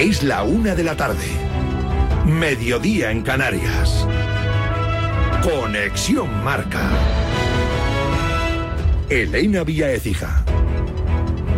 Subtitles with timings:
[0.00, 1.26] Es la una de la tarde.
[2.24, 4.08] Mediodía en Canarias.
[5.42, 6.88] Conexión Marca.
[9.10, 10.42] Elena Vía Ecija.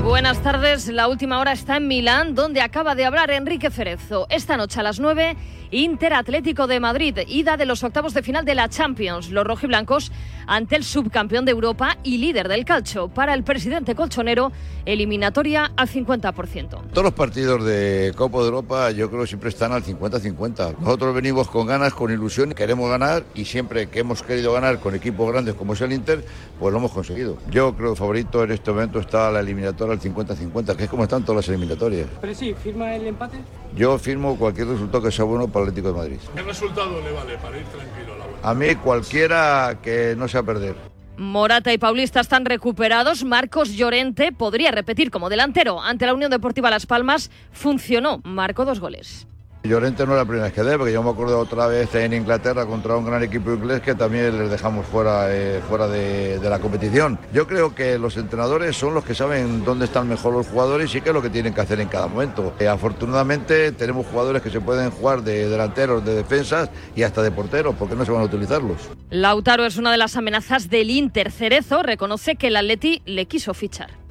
[0.02, 0.88] Buenas tardes.
[0.88, 4.27] La última hora está en Milán, donde acaba de hablar Enrique Cerezo.
[4.28, 5.36] Esta noche a las 9,
[5.73, 9.30] Inter Atlético de Madrid, ida de los octavos de final de la Champions.
[9.30, 10.12] Los rojiblancos
[10.46, 13.09] ante el subcampeón de Europa y líder del calcio.
[13.09, 14.52] Para el presidente colchonero,
[14.84, 16.91] eliminatoria al 50%.
[16.91, 20.77] Todos los partidos de Copa de Europa yo creo siempre están al 50-50.
[20.79, 24.95] Nosotros venimos con ganas, con ilusión, queremos ganar y siempre que hemos querido ganar con
[24.95, 26.23] equipos grandes como es el Inter,
[26.60, 27.38] pues lo hemos conseguido.
[27.51, 31.04] Yo creo que favorito en este momento está la eliminatoria al 50-50, que es como
[31.04, 32.09] están todas las eliminatorias.
[32.20, 33.38] Pero sí, ¿firma el empate?
[33.74, 36.19] Yo firmo cualquier resultado que sea bueno para el Atlético de Madrid.
[36.34, 38.51] ¿Qué resultado le vale para ir tranquilo a la vuelta?
[38.51, 40.75] A mí cualquiera que no sea perder.
[41.16, 43.24] Morata y Paulista están recuperados.
[43.24, 47.30] Marcos Llorente podría repetir como delantero ante la Unión Deportiva Las Palmas.
[47.52, 49.27] Funcionó, marcó dos goles.
[49.65, 52.13] Llorente no es la primera vez que dé, porque yo me acuerdo otra vez en
[52.13, 56.51] Inglaterra contra un gran equipo inglés que también les dejamos fuera, eh, fuera de, de
[56.51, 57.16] la competición.
[57.32, 61.01] Yo creo que los entrenadores son los que saben dónde están mejor los jugadores y
[61.01, 62.54] qué es lo que tienen que hacer en cada momento.
[62.59, 67.31] Eh, afortunadamente tenemos jugadores que se pueden jugar de delanteros, de defensas y hasta de
[67.31, 68.78] porteros, porque no se van a utilizarlos.
[69.10, 71.31] Lautaro es una de las amenazas del Inter.
[71.31, 74.01] Cerezo reconoce que el Atleti le quiso fichar.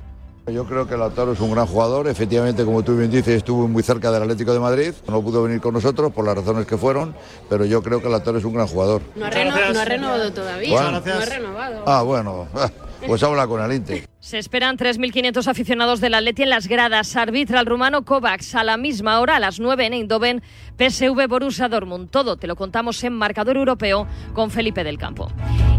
[0.52, 3.84] Yo creo que Lautaro es un gran jugador, efectivamente, como tú bien dices, estuvo muy
[3.84, 7.16] cerca del Atlético de Madrid, no pudo venir con nosotros por las razones que fueron,
[7.50, 9.02] pero yo creo que Lautaro es un gran jugador.
[9.16, 11.02] No ha, reno no ha renovado todavía, Bueno.
[11.04, 11.84] no ha renovado.
[11.86, 12.48] Ah, bueno,
[13.08, 14.11] pues habla con el Inter.
[14.22, 17.16] Se esperan 3.500 aficionados del Atleti en las gradas.
[17.16, 20.44] Arbitra el rumano Kovacs a la misma hora, a las 9 en Eindhoven,
[20.78, 22.12] PSV Borussia Dortmund.
[22.12, 25.32] Todo te lo contamos en Marcador Europeo con Felipe del Campo.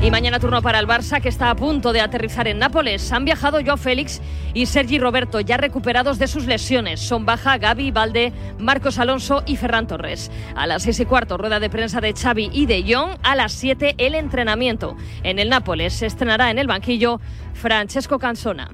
[0.02, 3.12] Y mañana turno para el Barça, que está a punto de aterrizar en Nápoles.
[3.12, 4.20] Han viajado Joao Félix
[4.54, 6.98] y Sergi Roberto, ya recuperados de sus lesiones.
[6.98, 10.32] Son baja Gaby, Valde, Marcos Alonso y Ferran Torres.
[10.56, 13.18] A las 6 y cuarto, rueda de prensa de Xavi y de Jong.
[13.22, 14.96] A las 7, el entrenamiento.
[15.22, 17.20] En el Nápoles se estrenará en el banquillo
[17.54, 18.70] Francesco Cansona.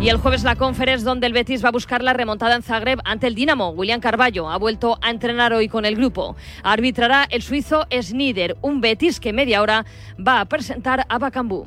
[0.00, 3.00] Y el jueves la conference donde el Betis va a buscar la remontada en Zagreb
[3.04, 3.70] ante el Dinamo.
[3.70, 6.36] William Carballo ha vuelto a entrenar hoy con el grupo.
[6.62, 9.84] Arbitrará el suizo Snider, un Betis que media hora
[10.24, 11.66] va a presentar a Bacambú.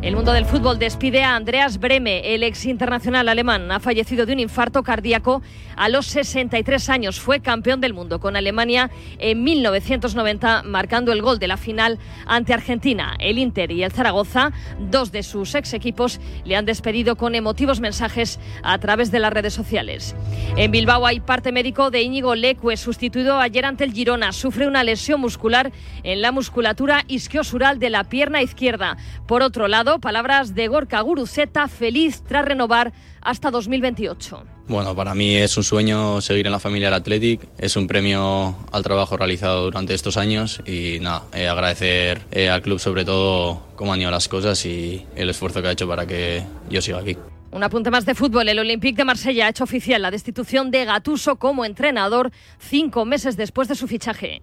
[0.00, 3.72] El mundo del fútbol despide a Andreas Breme, el ex internacional alemán.
[3.72, 5.42] Ha fallecido de un infarto cardíaco
[5.74, 7.18] a los 63 años.
[7.18, 12.54] Fue campeón del mundo con Alemania en 1990, marcando el gol de la final ante
[12.54, 13.16] Argentina.
[13.18, 17.80] El Inter y el Zaragoza, dos de sus ex equipos, le han despedido con emotivos
[17.80, 20.14] mensajes a través de las redes sociales.
[20.56, 24.30] En Bilbao hay parte médico de Íñigo Leque, sustituido ayer ante el Girona.
[24.30, 25.72] Sufre una lesión muscular
[26.04, 28.96] en la musculatura isquiosural de la pierna izquierda.
[29.26, 34.44] Por otro lado, palabras de Gorka Guruzeta, feliz tras renovar hasta 2028.
[34.68, 38.54] Bueno, para mí es un sueño seguir en la familia del Athletic, es un premio
[38.70, 43.62] al trabajo realizado durante estos años y nada, eh, agradecer eh, al club sobre todo
[43.76, 46.98] cómo han ido las cosas y el esfuerzo que ha hecho para que yo siga
[46.98, 47.16] aquí.
[47.50, 48.48] Un apunte más de fútbol.
[48.48, 53.36] El Olympique de Marsella ha hecho oficial la destitución de Gatuso como entrenador cinco meses
[53.36, 54.42] después de su fichaje.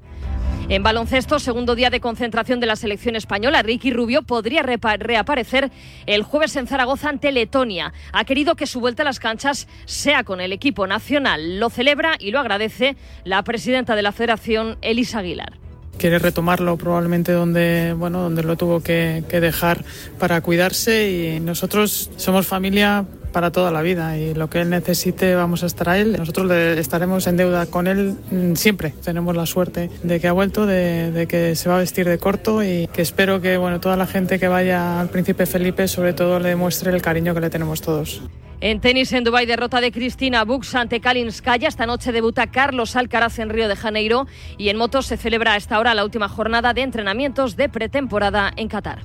[0.68, 5.70] En baloncesto, segundo día de concentración de la selección española, Ricky Rubio podría reaparecer
[6.08, 7.94] el jueves en Zaragoza ante Letonia.
[8.12, 11.60] Ha querido que su vuelta a las canchas sea con el equipo nacional.
[11.60, 15.65] Lo celebra y lo agradece la presidenta de la federación, Elisa Aguilar
[15.98, 19.84] quiere retomarlo probablemente donde bueno donde lo tuvo que, dejar
[20.18, 25.36] para cuidarse y nosotros somos familia para toda la vida y lo que él necesite
[25.36, 26.16] vamos a estar a él.
[26.18, 28.16] Nosotros le estaremos en deuda con él
[28.56, 28.94] siempre.
[29.04, 32.18] Tenemos la suerte de que ha vuelto de, de, que se va a vestir de
[32.18, 36.14] corto y que espero que bueno toda la gente que vaya al príncipe Felipe sobre
[36.14, 38.22] todo le demuestre el cariño que le tenemos todos
[38.62, 41.68] en tenis en Dubái, derrota de Cristina Bux ante Kalinskaya.
[41.68, 44.28] Esta noche debuta Carlos Alcaraz en Río de Janeiro.
[44.58, 48.52] Y en motos se celebra a esta hora la última jornada de entrenamientos de pretemporada
[48.56, 49.00] en Qatar.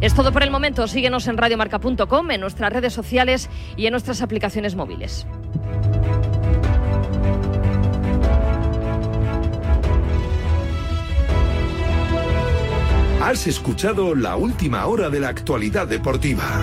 [0.00, 0.88] Es todo por el momento.
[0.88, 5.26] Síguenos en radiomarca.com, en nuestras redes sociales y en nuestras aplicaciones móviles.
[13.20, 16.62] Has escuchado la última hora de la actualidad deportiva.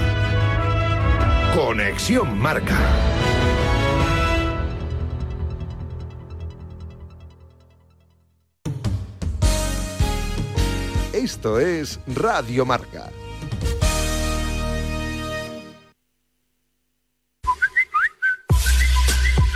[1.55, 2.75] Conexión Marca.
[11.13, 13.11] Esto es Radio Marca.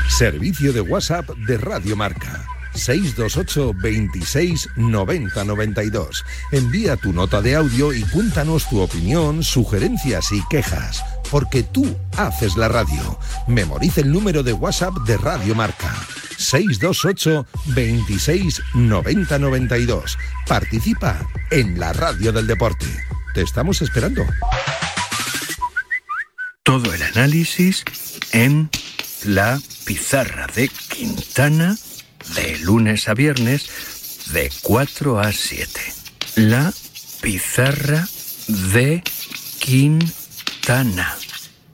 [0.08, 2.46] Servicio de WhatsApp de Radio Marca.
[2.76, 6.26] 628 26 90 92.
[6.52, 11.04] Envía tu nota de audio y cuéntanos tu opinión, sugerencias y quejas.
[11.32, 13.20] Porque tú haces la radio.
[13.48, 15.94] Memoriza el número de WhatsApp de Radio Marca.
[16.38, 20.18] 628 26 90 92.
[20.48, 21.20] Participa
[21.52, 22.86] en la radio del deporte.
[23.34, 24.26] Te estamos esperando.
[26.64, 27.84] Todo el análisis
[28.32, 28.70] en
[29.26, 31.76] la pizarra de Quintana
[32.36, 33.70] de lunes a viernes
[34.34, 35.82] de 4 a 7.
[36.36, 36.74] La
[37.22, 38.08] pizarra
[38.48, 39.02] de
[39.60, 40.27] Quintana.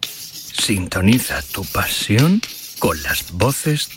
[0.03, 2.39] Sintoniza tu pasión
[2.77, 3.89] con las voces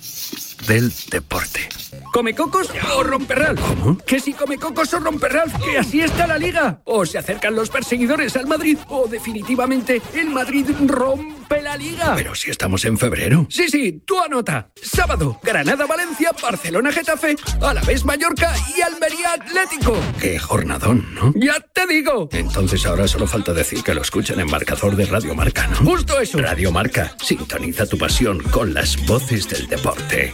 [0.66, 1.68] del deporte.
[2.12, 3.56] ¿Come cocos o romperral?
[3.56, 3.98] ¿Cómo?
[3.98, 6.80] Que si come cocos o romperral, que así está la liga.
[6.84, 12.14] O se acercan los perseguidores al Madrid, o definitivamente el Madrid rompe la liga.
[12.16, 13.46] Pero si estamos en febrero.
[13.50, 14.70] Sí, sí, tú anota.
[14.80, 19.96] Sábado, Granada-Valencia, Barcelona-Getafe, Alavés Mallorca y Almería Atlético.
[20.20, 21.32] Qué jornadón, ¿no?
[21.36, 22.28] ¡Ya te digo!
[22.32, 25.76] Entonces ahora solo falta decir que lo escuchen en marcador de Radio Marca, ¿no?
[25.76, 26.38] Justo eso.
[26.38, 30.32] Radio Marca, sintoniza tu pasión con las voces del deporte.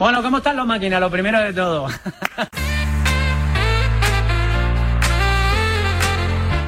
[0.00, 0.98] Bueno, ¿cómo están las máquinas?
[0.98, 1.86] Lo primero de todo.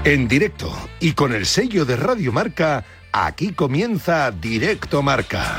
[0.04, 0.70] En directo
[1.00, 5.56] y con el sello de Radio Marca, aquí comienza Directo Marca.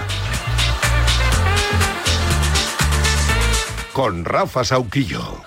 [3.92, 5.42] Con Rafa Sauquillo.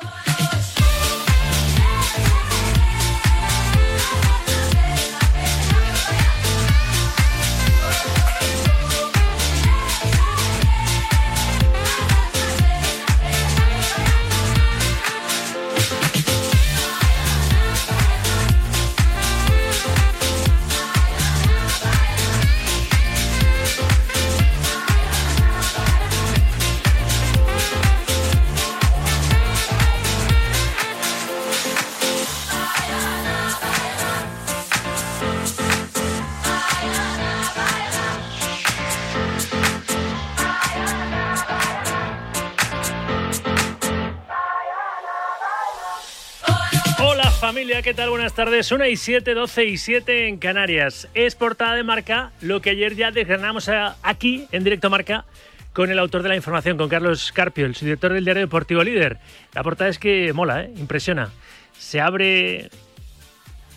[46.99, 48.11] Hola familia, ¿qué tal?
[48.11, 48.73] Buenas tardes.
[48.73, 51.09] 1 y 7, 12 y 7 en Canarias.
[51.15, 55.25] Es portada de marca lo que ayer ya desgranamos a- aquí en directo marca
[55.73, 59.19] con el autor de la información, con Carlos Carpio, el subdirector del diario Deportivo Líder.
[59.55, 60.71] La portada es que mola, ¿eh?
[60.77, 61.31] impresiona.
[61.79, 62.71] Se abre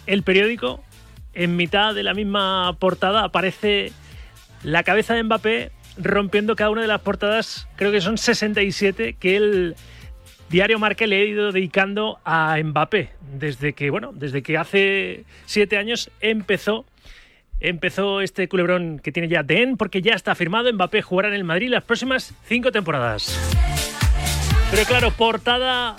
[0.07, 0.81] el periódico,
[1.33, 3.91] en mitad de la misma portada aparece
[4.63, 9.35] la cabeza de Mbappé rompiendo cada una de las portadas, creo que son 67, que
[9.35, 9.75] el
[10.49, 15.77] diario Marca le ha ido dedicando a Mbappé desde que, bueno, desde que hace siete
[15.77, 16.85] años empezó
[17.61, 20.71] empezó este culebrón que tiene ya DEN porque ya está firmado.
[20.71, 23.37] Mbappé jugará en el Madrid las próximas cinco temporadas.
[24.71, 25.97] Pero claro, portada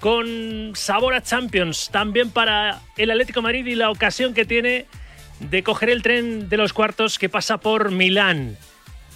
[0.00, 4.86] con sabor a Champions también para el Atlético Madrid y la ocasión que tiene
[5.40, 8.56] de coger el tren de los cuartos que pasa por Milán.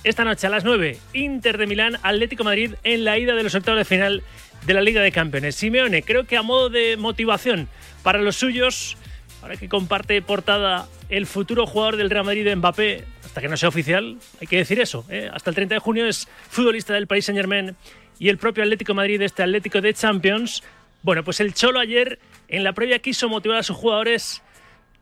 [0.05, 3.55] Esta noche a las 9, Inter de Milán, Atlético Madrid en la ida de los
[3.57, 4.23] octavos de final
[4.65, 5.57] de la Liga de Campeones.
[5.57, 7.69] Simeone, creo que a modo de motivación
[8.05, 8.97] para los suyos,
[9.43, 13.69] ahora que comparte portada el futuro jugador del Real Madrid, Mbappé, hasta que no sea
[13.71, 15.29] oficial, hay que decir eso, ¿eh?
[15.33, 17.77] hasta el 30 de junio es futbolista del Paris Saint Germain
[18.21, 20.63] y el propio Atlético Madrid, este Atlético de Champions.
[21.03, 24.43] Bueno, pues el Cholo ayer en la previa quiso motivar a sus jugadores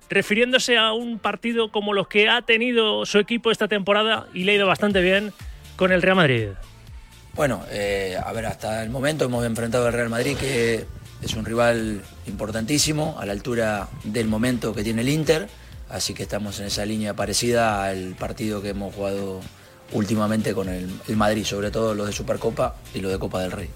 [0.08, 4.52] refiriéndose a un partido como los que ha tenido su equipo esta temporada y le
[4.52, 5.32] ha ido bastante bien
[5.76, 6.48] con el Real Madrid.
[7.34, 10.86] Bueno, eh, a ver, hasta el momento hemos enfrentado al Real Madrid, que
[11.22, 15.48] es un rival importantísimo, a la altura del momento que tiene el Inter,
[15.90, 19.40] así que estamos en esa línea parecida al partido que hemos jugado
[19.92, 23.52] últimamente con el, el Madrid, sobre todo los de Supercopa y los de Copa del
[23.52, 23.68] Rey.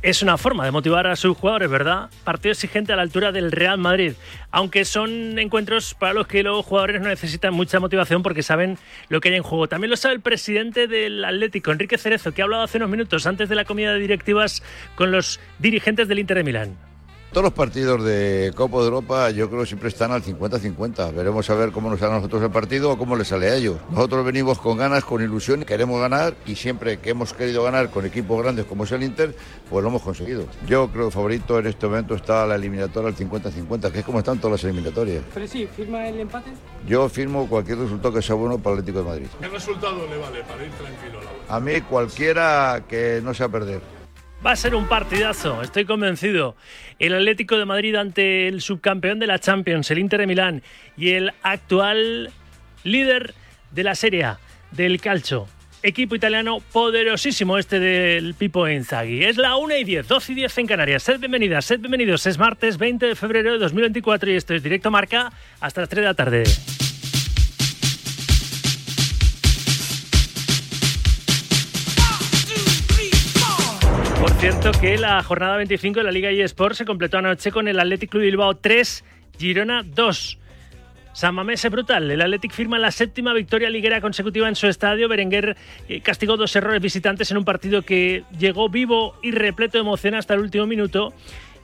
[0.00, 2.08] Es una forma de motivar a sus jugadores, ¿verdad?
[2.22, 4.12] Partido exigente a la altura del Real Madrid.
[4.52, 8.78] Aunque son encuentros para los que los jugadores no necesitan mucha motivación porque saben
[9.08, 9.68] lo que hay en juego.
[9.68, 13.26] También lo sabe el presidente del Atlético, Enrique Cerezo, que ha hablado hace unos minutos
[13.26, 14.62] antes de la comida de directivas
[14.94, 16.87] con los dirigentes del Inter de Milán.
[17.30, 21.14] Todos los partidos de Copa de Europa yo creo que siempre están al 50-50.
[21.14, 23.54] Veremos a ver cómo nos sale a nosotros el partido o cómo les sale a
[23.54, 23.76] ellos.
[23.90, 28.06] Nosotros venimos con ganas, con ilusión, queremos ganar y siempre que hemos querido ganar con
[28.06, 29.34] equipos grandes como es el Inter,
[29.68, 30.46] pues lo hemos conseguido.
[30.66, 34.20] Yo creo que favorito en este momento está la eliminatoria al 50-50, que es como
[34.20, 35.22] están todas las eliminatorias.
[35.30, 36.50] Fresi, ¿firma el empate?
[36.86, 39.26] Yo firmo cualquier resultado que sea bueno para el Atlético de Madrid.
[39.38, 41.54] ¿Qué resultado le vale para ir tranquilo a la vuelta?
[41.56, 43.97] A mí cualquiera que no sea perder.
[44.44, 46.54] Va a ser un partidazo, estoy convencido.
[47.00, 50.62] El Atlético de Madrid ante el subcampeón de la Champions, el Inter de Milán,
[50.96, 52.30] y el actual
[52.84, 53.34] líder
[53.72, 54.38] de la Serie A,
[54.70, 55.48] del Calcio.
[55.82, 59.24] Equipo italiano poderosísimo este del Pipo Inzaghi.
[59.24, 61.02] Es la 1 y 10, 2 y 10 en Canarias.
[61.02, 62.24] Sed bienvenidas, sed bienvenidos.
[62.26, 66.02] Es martes 20 de febrero de 2024 y esto es Directo Marca hasta las 3
[66.02, 66.44] de la tarde.
[74.38, 78.08] Cierto que la jornada 25 de la Liga eSport se completó anoche con el Athletic
[78.08, 79.04] Club Bilbao 3,
[79.36, 80.38] Girona 2.
[81.12, 82.08] San Mamés es brutal.
[82.08, 85.08] El Athletic firma la séptima victoria liguera consecutiva en su estadio.
[85.08, 85.56] Berenguer
[85.88, 90.14] eh, castigó dos errores visitantes en un partido que llegó vivo y repleto de emoción
[90.14, 91.12] hasta el último minuto.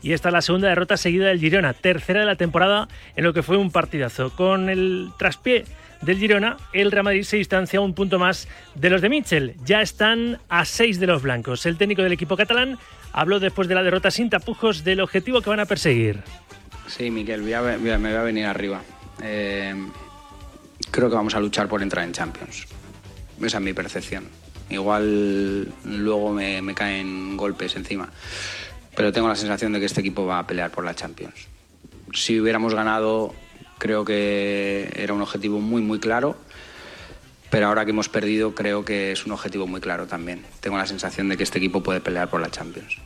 [0.02, 3.32] Y esta es la segunda derrota seguida del Girona, tercera de la temporada en lo
[3.32, 4.30] que fue un partidazo.
[4.30, 5.64] Con el traspié
[6.04, 9.56] del Girona, el Real Madrid se distancia un punto más de los de Mitchell.
[9.64, 11.66] Ya están a seis de los blancos.
[11.66, 12.78] El técnico del equipo catalán
[13.12, 16.20] habló después de la derrota sin tapujos del objetivo que van a perseguir.
[16.86, 18.82] Sí, Miquel, me voy a venir arriba.
[19.22, 19.74] Eh,
[20.90, 22.66] creo que vamos a luchar por entrar en Champions.
[23.42, 24.28] Esa es mi percepción.
[24.70, 28.10] Igual luego me, caen golpes encima.
[28.96, 31.48] Pero tengo la sensación de que este equipo va a pelear por la Champions.
[32.12, 33.34] Si hubiéramos ganado,
[33.84, 36.38] creo que era un objetivo muy, muy claro.
[37.50, 40.42] Pero ahora que hemos perdido, creo que es un objetivo muy claro también.
[40.60, 42.96] Tengo la sensación de que este equipo puede pelear por la Champions.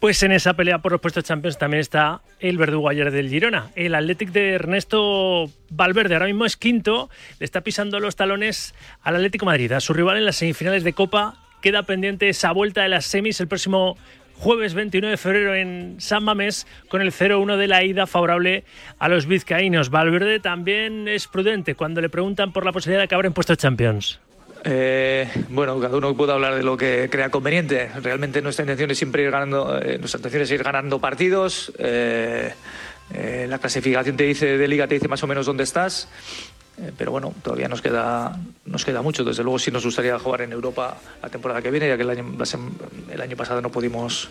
[0.00, 3.70] Pues en esa pelea por los puestos Champions también está el verdugo ayer del Girona.
[3.74, 9.16] El Athletic de Ernesto Valverde ahora mismo es quinto, le está pisando los talones al
[9.16, 11.42] Atlético Madrid, a su rival en las semifinales de Copa.
[11.62, 13.96] Queda pendiente esa vuelta de las semis el próximo
[14.34, 18.64] jueves 21 de febrero en San Mamés con el 0-1 de la ida favorable
[18.98, 19.90] a los vizcaínos.
[19.90, 24.20] Valverde también es prudente cuando le preguntan por la posibilidad de acabar en puestos Champions.
[24.64, 27.90] Eh, bueno, cada uno puede hablar de lo que crea conveniente.
[28.00, 31.72] Realmente nuestra intención es siempre ir ganando, eh, nuestra intención es ir ganando partidos.
[31.78, 32.52] Eh,
[33.48, 36.08] la clasificación te dice de liga te dice más o menos dónde estás.
[36.96, 39.24] Pero bueno, todavía nos queda, nos queda mucho.
[39.24, 42.10] Desde luego sí nos gustaría jugar en Europa la temporada que viene, ya que el
[42.10, 42.36] año,
[43.10, 44.30] el año pasado no pudimos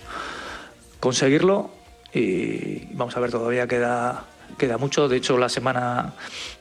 [1.00, 1.72] conseguirlo.
[2.14, 4.26] Y vamos a ver, todavía queda,
[4.58, 5.08] queda mucho.
[5.08, 6.14] De hecho, la semana,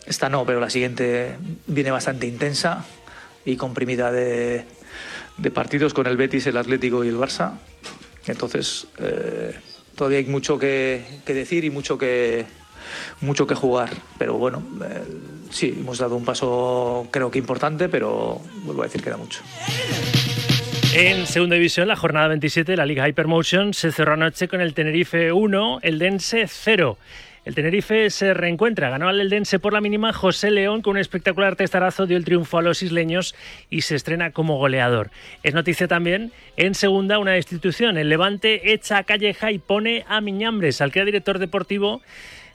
[0.06, 2.84] esta no, pero la siguiente viene bastante intensa
[3.44, 4.66] y comprimida de,
[5.52, 7.52] partidos con el Betis, el Atlético y el Barça.
[8.26, 9.58] Entonces, eh,
[9.96, 12.44] todavía hay mucho que, decir y mucho que,
[13.20, 13.90] mucho que jugar.
[14.18, 15.04] Pero bueno, eh,
[15.50, 19.40] sí, hemos dado un paso creo que importante, pero vuelvo a decir que da mucho.
[20.94, 24.74] En segunda división, la jornada 27 de la Liga Hypermotion se cerró anoche con el
[24.74, 26.98] Tenerife 1, el Dense 0.
[27.44, 30.12] El Tenerife se reencuentra, ganó al Eldense por la mínima.
[30.12, 33.34] José León, con un espectacular testarazo, dio el triunfo a los isleños
[33.70, 35.10] y se estrena como goleador.
[35.42, 37.96] Es noticia también en segunda una destitución.
[37.96, 42.02] El Levante echa a Calleja y pone a Miñambres, al que director deportivo,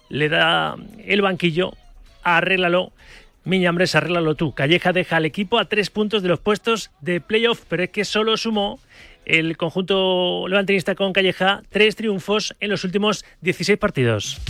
[0.09, 1.73] le da el banquillo,
[2.25, 2.91] arréglalo.
[3.46, 4.53] Miñambres, arréglalo tú.
[4.53, 8.03] Calleja deja al equipo a tres puntos de los puestos de playoff, pero es que
[8.03, 8.79] solo sumó
[9.24, 14.41] el conjunto levantinista con Calleja tres triunfos en los últimos 16 partidos.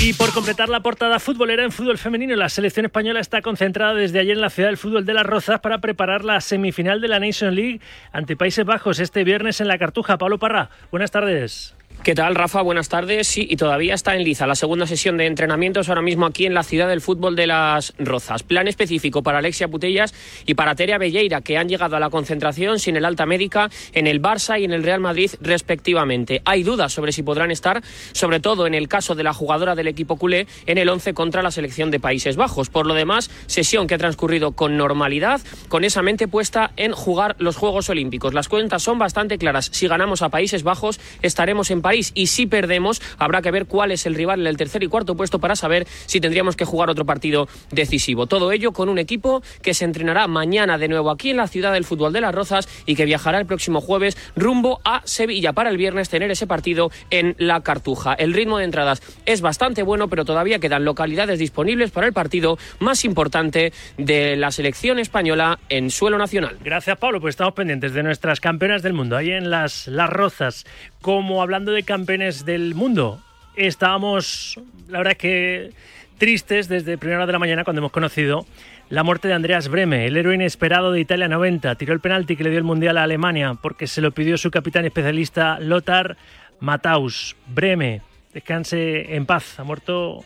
[0.00, 4.20] Y por completar la portada futbolera en fútbol femenino, la selección española está concentrada desde
[4.20, 7.18] ayer en la ciudad del fútbol de Las Rozas para preparar la semifinal de la
[7.18, 7.80] Nation League
[8.12, 10.16] ante Países Bajos este viernes en la Cartuja.
[10.16, 11.74] Pablo Parra, buenas tardes.
[12.04, 12.62] ¿Qué tal, Rafa?
[12.62, 13.26] Buenas tardes.
[13.26, 16.54] Sí, y todavía está en liza la segunda sesión de entrenamientos ahora mismo aquí en
[16.54, 18.44] la ciudad del fútbol de las Rozas.
[18.44, 20.14] Plan específico para Alexia Putellas
[20.46, 24.06] y para Terea Belleira, que han llegado a la concentración sin el alta médica en
[24.06, 26.40] el Barça y en el Real Madrid, respectivamente.
[26.46, 29.88] Hay dudas sobre si podrán estar, sobre todo en el caso de la jugadora del
[29.88, 32.70] equipo culé, en el 11 contra la selección de Países Bajos.
[32.70, 37.36] Por lo demás, sesión que ha transcurrido con normalidad, con esa mente puesta en jugar
[37.38, 38.32] los Juegos Olímpicos.
[38.32, 39.68] Las cuentas son bastante claras.
[39.72, 44.06] Si ganamos a Países Bajos, estaremos en y si perdemos, habrá que ver cuál es
[44.06, 47.04] el rival en el tercer y cuarto puesto para saber si tendríamos que jugar otro
[47.04, 48.26] partido decisivo.
[48.26, 51.72] Todo ello con un equipo que se entrenará mañana de nuevo aquí en la ciudad
[51.72, 55.70] del fútbol de las Rozas y que viajará el próximo jueves rumbo a Sevilla para
[55.70, 58.14] el viernes tener ese partido en la Cartuja.
[58.14, 62.58] El ritmo de entradas es bastante bueno, pero todavía quedan localidades disponibles para el partido
[62.78, 66.58] más importante de la selección española en suelo nacional.
[66.62, 67.20] Gracias, Pablo.
[67.20, 70.64] Pues estamos pendientes de nuestras campeonas del mundo ahí en las, las Rozas.
[71.00, 73.20] Como hablando de campeones del mundo.
[73.56, 75.70] Estábamos, la verdad es que
[76.18, 78.46] tristes desde primera hora de la mañana cuando hemos conocido
[78.90, 81.74] la muerte de Andreas Breme, el héroe inesperado de Italia 90.
[81.74, 84.50] Tiró el penalti que le dio el Mundial a Alemania porque se lo pidió su
[84.50, 86.16] capitán especialista Lothar
[86.60, 87.36] Matthaus.
[87.46, 88.02] Breme,
[88.32, 89.60] descanse en paz.
[89.60, 90.24] Ha muerto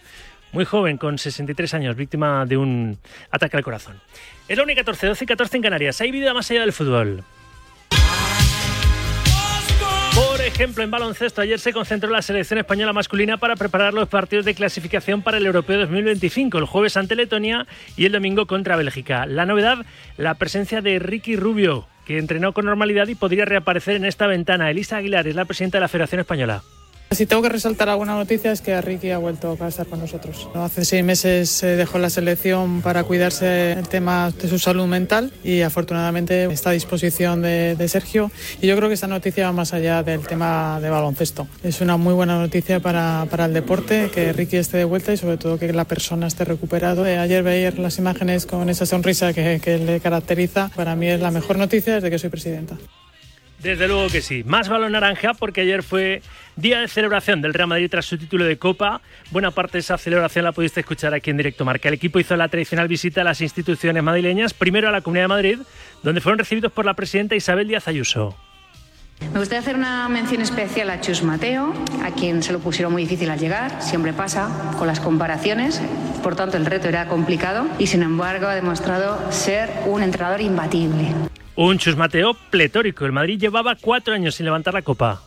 [0.53, 2.99] muy joven, con 63 años, víctima de un
[3.31, 4.01] ataque al corazón.
[4.49, 6.01] Es la única 14, 12 y 14 en Canarias.
[6.01, 7.25] Hay vida más allá del fútbol.
[10.43, 14.55] Ejemplo, en baloncesto, ayer se concentró la selección española masculina para preparar los partidos de
[14.55, 19.27] clasificación para el Europeo 2025, el jueves ante Letonia y el domingo contra Bélgica.
[19.27, 19.79] La novedad,
[20.17, 24.71] la presencia de Ricky Rubio, que entrenó con normalidad y podría reaparecer en esta ventana.
[24.71, 26.63] Elisa Aguilar es la presidenta de la Federación Española
[27.15, 30.49] Si tengo que resaltar alguna noticia es que Ricky ha vuelto a estar con nosotros.
[30.55, 35.31] Hace seis meses se dejó la selección para cuidarse el tema de su salud mental
[35.45, 38.31] y afortunadamente está a disposición de, de Sergio.
[38.63, 41.47] Y yo creo que esta noticia va más allá del tema de baloncesto.
[41.63, 45.19] Es una muy buena noticia para, para el deporte, que Ricky esté de vuelta y
[45.19, 47.05] sobre todo que la persona esté recuperado.
[47.07, 50.71] Eh, ayer veía las imágenes con esa sonrisa que, que le caracteriza.
[50.75, 52.79] Para mí es la mejor noticia desde que soy presidenta.
[53.63, 54.43] Desde luego que sí.
[54.45, 56.21] Más balón naranja porque ayer fue
[56.57, 59.01] día de celebración del Real Madrid tras su título de Copa.
[59.31, 61.89] Buena parte de esa celebración la pudiste escuchar aquí en directo marca.
[61.89, 65.29] El equipo hizo la tradicional visita a las instituciones madrileñas, primero a la Comunidad de
[65.29, 65.59] Madrid,
[66.03, 68.37] donde fueron recibidos por la presidenta Isabel Díaz Ayuso.
[69.33, 73.03] Me gustaría hacer una mención especial a Chus Mateo, a quien se lo pusieron muy
[73.03, 75.81] difícil al llegar, siempre pasa con las comparaciones,
[76.25, 81.15] por tanto el reto era complicado y sin embargo ha demostrado ser un entrenador imbatible.
[81.55, 83.05] Un Chus Mateo pletórico.
[83.05, 85.23] El Madrid llevaba cuatro años sin levantar la copa.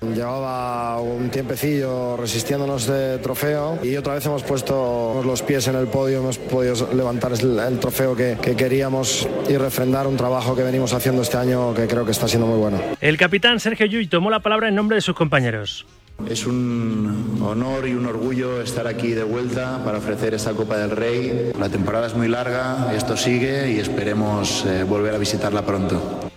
[0.00, 5.86] Llevaba un tiempecillo resistiéndonos de trofeo y otra vez hemos puesto los pies en el
[5.86, 10.92] podio, hemos podido levantar el, trofeo que, que, queríamos y refrendar un trabajo que venimos
[10.92, 12.78] haciendo este año que creo que está siendo muy bueno.
[13.00, 15.86] El capitán Sergio Llull tomó la palabra en nombre de sus compañeros.
[16.24, 20.90] Es un honor y un orgullo estar aquí de vuelta para ofrecer esta Copa del
[20.90, 21.52] Rey.
[21.58, 26.30] La temporada es muy larga, esto sigue y esperemos eh, volver a visitarla pronto.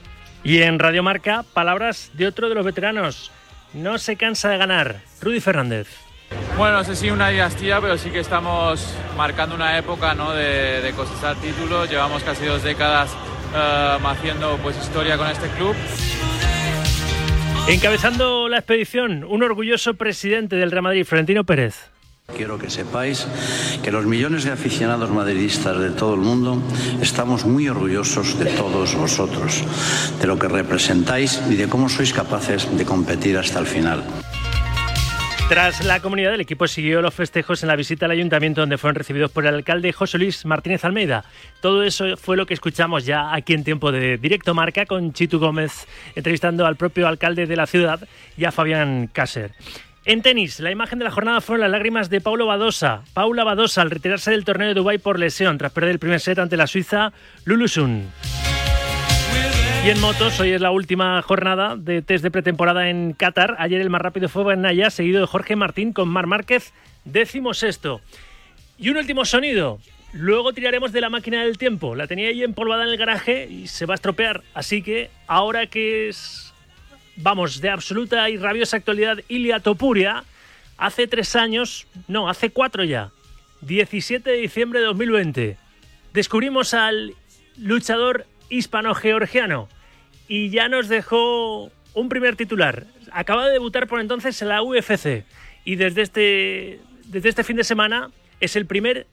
[0.43, 3.31] Y en Radio Marca, palabras de otro de los veteranos.
[3.73, 5.01] No se cansa de ganar.
[5.21, 5.87] Rudy Fernández.
[6.57, 10.33] Bueno, no sé si una dinastía, pero sí que estamos marcando una época ¿no?
[10.33, 11.89] de, de cosechar títulos.
[11.89, 13.09] Llevamos casi dos décadas
[13.53, 15.75] uh, haciendo pues, historia con este club.
[17.69, 21.91] Encabezando la expedición, un orgulloso presidente del Real Madrid, Florentino Pérez.
[22.35, 23.27] Quiero que sepáis
[23.83, 26.59] que los millones de aficionados madridistas de todo el mundo
[26.99, 29.63] estamos muy orgullosos de todos vosotros,
[30.19, 34.01] de lo que representáis y de cómo sois capaces de competir hasta el final.
[35.49, 38.93] Tras la comunidad, el equipo siguió los festejos en la visita al ayuntamiento donde fueron
[38.93, 41.25] recibidos por el alcalde José Luis Martínez Almeida.
[41.59, 45.39] Todo eso fue lo que escuchamos ya aquí en tiempo de directo marca con Chitu
[45.39, 49.53] Gómez entrevistando al propio alcalde de la ciudad y a Fabián Cácer.
[50.05, 53.01] En tenis, la imagen de la jornada fueron las lágrimas de Paulo Badosa.
[53.15, 56.37] Paula Badosa al retirarse del torneo de Dubái por lesión tras perder el primer set
[56.37, 57.11] ante la suiza
[57.45, 58.07] Lulusun.
[59.85, 63.55] Y en motos, hoy es la última jornada de test de pretemporada en Qatar.
[63.59, 66.73] Ayer el más rápido fue Benaya, seguido de Jorge Martín con Mar Márquez,
[67.05, 67.51] décimo.
[68.77, 69.79] Y un último sonido.
[70.11, 71.95] Luego tiraremos de la máquina del tiempo.
[71.95, 74.43] La tenía ahí empolvada en el garaje y se va a estropear.
[74.53, 76.53] Así que ahora que es,
[77.15, 80.25] vamos, de absoluta y rabiosa actualidad, Ilia Topuria,
[80.77, 83.11] hace tres años, no, hace cuatro ya,
[83.61, 85.57] 17 de diciembre de 2020,
[86.13, 87.13] descubrimos al
[87.57, 89.67] luchador hispano-georgiano
[90.29, 92.85] y ya nos dejó un primer titular.
[93.11, 95.25] Acaba de debutar por entonces en la UFC
[95.65, 99.07] y desde este, desde este fin de semana es el primer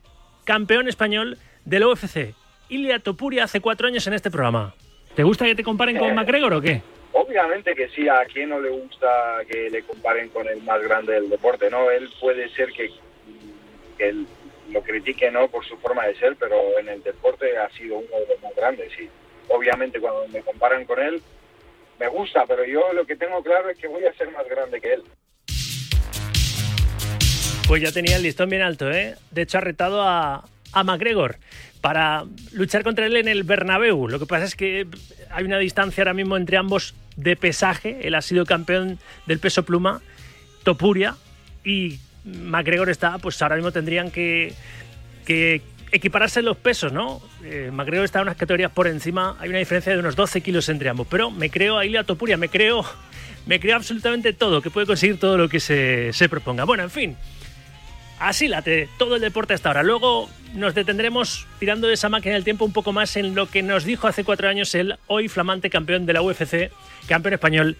[0.44, 2.34] campeón español del UFC.
[2.68, 4.74] Ilia Topuria hace cuatro años en este programa.
[5.14, 6.82] ¿Te gusta que te comparen con McGregor o qué?
[7.12, 11.14] Obviamente que sí, a quien no le gusta que le comparen con el más grande
[11.14, 11.90] del deporte, ¿no?
[11.90, 12.90] Él puede ser que,
[13.96, 14.14] que
[14.70, 15.48] lo critique, ¿no?
[15.48, 18.54] Por su forma de ser, pero en el deporte ha sido uno de los más
[18.54, 19.08] grandes, sí
[19.48, 21.22] obviamente cuando me comparan con él,
[21.98, 24.80] me gusta, pero yo lo que tengo claro es que voy a ser más grande
[24.80, 25.02] que él.
[27.66, 29.16] Pues ya tenía el listón bien alto, ¿eh?
[29.30, 31.36] De hecho, ha retado a, a McGregor
[31.80, 34.08] para luchar contra él en el Bernabéu.
[34.08, 34.86] Lo que pasa es que
[35.30, 38.06] hay una distancia ahora mismo entre ambos de pesaje.
[38.06, 40.00] Él ha sido campeón del peso pluma,
[40.62, 41.16] Topuria,
[41.64, 44.52] y McGregor está, pues ahora mismo tendrían que,
[45.24, 45.62] que
[45.96, 47.20] equipararse los pesos, ¿no?
[47.44, 50.88] Eh, McGregor está unas categorías por encima, hay una diferencia de unos 12 kilos entre
[50.88, 52.84] ambos, pero me creo a Ilia Topuria, me creo,
[53.46, 56.64] me creo absolutamente todo, que puede conseguir todo lo que se, se proponga.
[56.64, 57.16] Bueno, en fin,
[58.18, 59.82] así late todo el deporte hasta ahora.
[59.82, 63.62] Luego nos detendremos tirando de esa máquina del tiempo un poco más en lo que
[63.62, 66.70] nos dijo hace cuatro años el hoy flamante campeón de la UFC,
[67.06, 67.76] campeón español.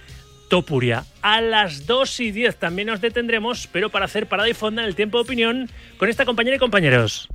[0.49, 1.05] Topuria.
[1.23, 4.89] A las 2 y 10 también nos detendremos, pero para hacer parada y fonda en
[4.89, 7.29] el tiempo de opinión con esta compañera y compañeros.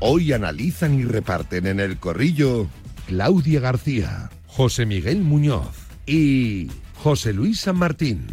[0.00, 2.68] Hoy analizan y reparten en el corrillo
[3.08, 5.74] Claudia García, José Miguel Muñoz
[6.06, 6.68] y
[7.02, 8.24] José Luis San Martín.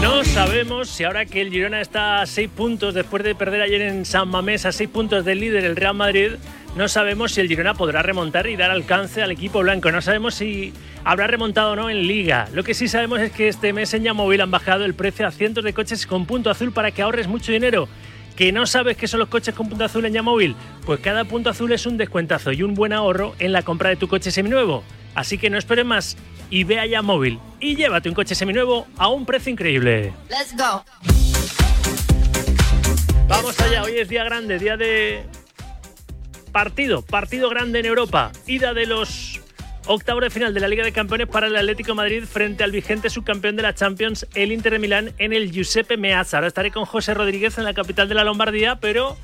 [0.00, 3.82] No sabemos si ahora que el Girona está a 6 puntos después de perder ayer
[3.82, 6.32] en San Mamés a 6 puntos del líder el Real Madrid,
[6.76, 9.92] no sabemos si el Girona podrá remontar y dar alcance al equipo blanco.
[9.92, 10.72] No sabemos si
[11.04, 12.48] habrá remontado o no en Liga.
[12.52, 15.30] Lo que sí sabemos es que este mes en Yamóvil han bajado el precio a
[15.30, 17.88] cientos de coches con punto azul para que ahorres mucho dinero.
[18.34, 20.56] ¿Que no sabes qué son los coches con punto azul en Yamóvil?
[20.84, 23.96] Pues cada punto azul es un descuentazo y un buen ahorro en la compra de
[23.96, 24.82] tu coche seminuevo.
[25.14, 26.16] Así que no esperes más
[26.50, 30.12] y ve a Yamóvil y llévate un coche seminuevo a un precio increíble.
[30.28, 30.84] Let's go.
[33.28, 35.24] Vamos allá, hoy es día grande, día de
[36.54, 39.40] partido, partido grande en Europa, ida de los
[39.86, 43.10] octavos de final de la Liga de Campeones para el Atlético Madrid frente al vigente
[43.10, 46.36] subcampeón de la Champions, el Inter de Milán, en el Giuseppe Meazza.
[46.36, 49.16] Ahora estaré con José Rodríguez en la capital de la Lombardía, pero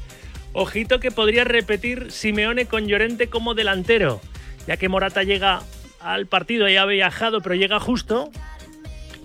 [0.55, 4.21] ojito que podría repetir Simeone con Llorente como delantero,
[4.67, 5.63] ya que Morata llega
[6.01, 8.33] al partido, ya ha viajado, pero llega justo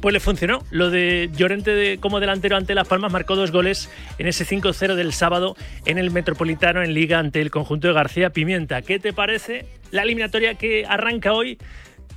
[0.06, 0.64] pues le funcionó.
[0.70, 3.90] Lo de Llorente como delantero ante Las Palmas marcó dos goles
[4.20, 5.56] en ese 5-0 del sábado
[5.88, 8.84] en el Metropolitano en Liga ante el conjunto de García Pimienta.
[8.84, 11.58] ¿Qué te parece la eliminatoria que arranca hoy?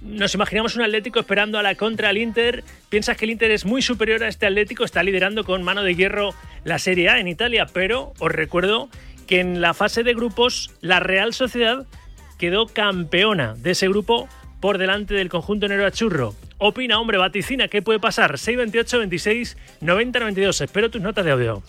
[0.03, 2.63] Nos imaginamos un Atlético esperando a la contra al Inter.
[2.91, 4.85] ¿Piensas que el Inter es muy superior a este Atlético?
[4.85, 8.91] Está liderando con mano de hierro la Serie A en Italia, pero os recuerdo
[9.27, 11.87] que en la fase de grupos la Real Sociedad
[12.37, 14.29] quedó campeona de ese grupo
[14.61, 16.35] por delante del conjunto Nero Achurro.
[16.59, 18.39] Opina, hombre, vaticina, ¿qué puede pasar?
[18.39, 20.61] 628 26 90 92.
[20.61, 21.63] Espero tus notas de audio.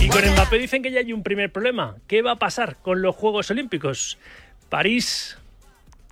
[0.00, 1.96] Y con Mbappé dicen que ya hay un primer problema.
[2.06, 4.18] ¿Qué va a pasar con los Juegos Olímpicos?
[4.68, 5.38] París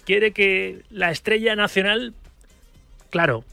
[0.05, 2.15] quiere que la estrella nacional,
[3.11, 3.45] claro,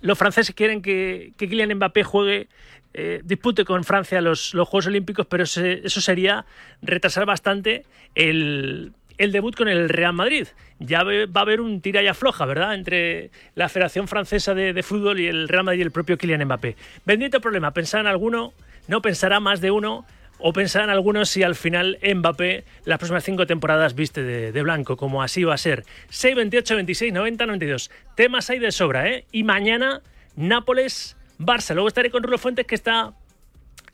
[0.00, 2.48] los franceses quieren que, que Kylian Mbappé juegue,
[2.92, 6.44] eh, dispute con Francia los, los Juegos Olímpicos, pero eso sería
[6.82, 7.84] retrasar bastante
[8.14, 10.48] el, el debut con el Real Madrid.
[10.78, 12.74] Ya va a haber un tira y afloja, ¿verdad?
[12.74, 16.76] Entre la Federación Francesa de, Fútbol y el Real Madrid y el propio Kylian Mbappé.
[17.04, 18.52] Bendito problema, pensar en alguno,
[18.88, 20.04] no pensará más de uno,
[20.38, 25.22] o pensarán algunos si al final Mbappé las próximas cinco temporadas viste de, blanco, como
[25.22, 25.84] así va a ser.
[26.10, 27.90] 6, 28, 26, 90, 92.
[28.16, 29.24] Temas hay de sobra, ¿eh?
[29.30, 30.02] Y mañana,
[30.36, 31.74] Nápoles, Barça.
[31.74, 33.14] Luego estaré con Rulo Fuentes, que está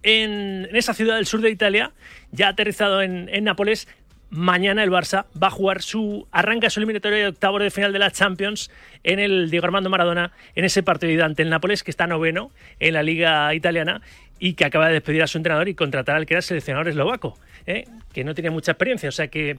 [0.03, 1.93] en, esa ciudad del sur de Italia,
[2.33, 3.87] ya aterrizado en Nápoles,
[4.31, 7.99] mañana el Barça va a jugar su arranca su eliminatoria de octavos de final de
[7.99, 8.71] la Champions
[9.03, 12.95] en el Diego Armando Maradona en ese partido ante el Nápoles que está noveno en
[12.95, 14.01] la liga italiana
[14.39, 17.39] y que acaba de despedir a su entrenador y contratar al que era seleccionador eslovaco,
[17.67, 17.85] ¿eh?
[18.13, 19.59] que no tiene mucha experiencia, o sea que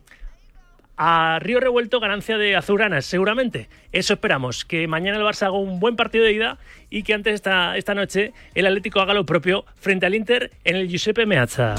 [0.97, 3.69] a Río Revuelto ganancia de azulgranas, seguramente.
[3.91, 6.57] Eso esperamos, que mañana el Barça haga un buen partido de ida
[6.89, 10.75] y que antes esta, esta noche el Atlético haga lo propio frente al Inter en
[10.75, 11.75] el Giuseppe Meazza.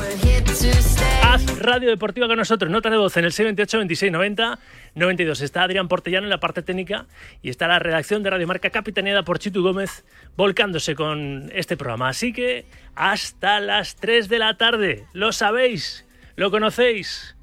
[1.23, 4.59] Haz Radio Deportiva con nosotros, nota de voz en el 628 26 90
[4.95, 5.41] 92.
[5.41, 7.07] Está Adrián Portellano en la parte técnica
[7.43, 10.05] y está la redacción de Radio Marca capitaneada por Chitu Gómez
[10.37, 12.09] volcándose con este programa.
[12.09, 16.05] Así que hasta las 3 de la tarde, lo sabéis,
[16.37, 17.35] lo conocéis.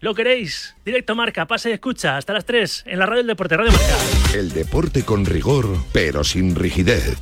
[0.00, 0.76] ¿Lo queréis?
[0.84, 3.96] Directo Marca, pase y escucha hasta las 3 en la radio del deporte, Radio Marca.
[4.32, 7.16] El deporte con rigor, pero sin rigidez.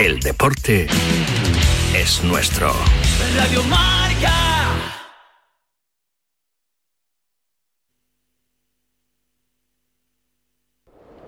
[0.00, 0.88] El deporte
[1.94, 2.72] es nuestro.
[3.36, 4.34] Radio Marca.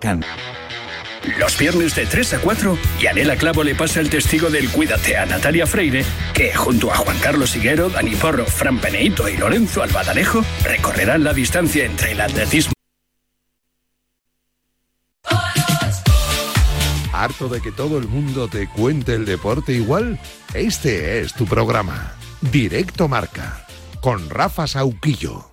[0.01, 0.25] Can.
[1.39, 5.27] Los viernes de 3 a 4, Yanela Clavo le pasa el testigo del Cuídate a
[5.27, 10.43] Natalia Freire, que junto a Juan Carlos Higuero, Dani Porro, Fran Peneito y Lorenzo Albadanejo
[10.65, 12.73] recorrerán la distancia entre el atletismo.
[17.13, 20.19] ¿Harto de que todo el mundo te cuente el deporte igual?
[20.55, 22.15] Este es tu programa.
[22.41, 23.67] Directo Marca.
[24.01, 25.51] Con Rafa Sauquillo.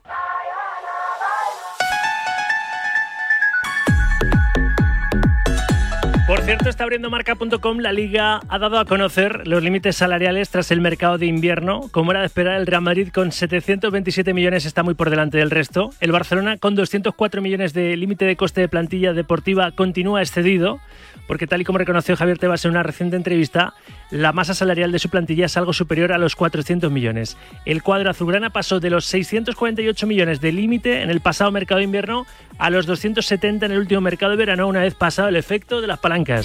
[6.28, 7.80] Por cierto, está abriendo marca.com.
[7.80, 11.90] La liga ha dado a conocer los límites salariales tras el mercado de invierno.
[11.92, 15.52] Como era de esperar, el Real Madrid con 727 millones está muy por delante del
[15.52, 15.90] resto.
[16.00, 20.80] El Barcelona con 204 millones de límite de coste de plantilla deportiva continúa excedido,
[21.28, 23.74] porque tal y como reconoció Javier Tebas en una reciente entrevista,
[24.10, 27.36] la masa salarial de su plantilla es algo superior a los 400 millones.
[27.66, 31.84] El cuadro azulgrana pasó de los 648 millones de límite en el pasado mercado de
[31.84, 32.26] invierno
[32.58, 35.88] a los 270 en el último mercado de verano, una vez pasado el efecto de
[35.88, 36.37] las palancas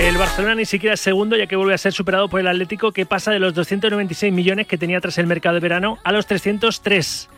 [0.00, 2.92] el Barcelona ni siquiera es segundo, ya que vuelve a ser superado por el Atlético,
[2.92, 6.26] que pasa de los 296 millones que tenía tras el mercado de verano a los
[6.26, 7.28] 303.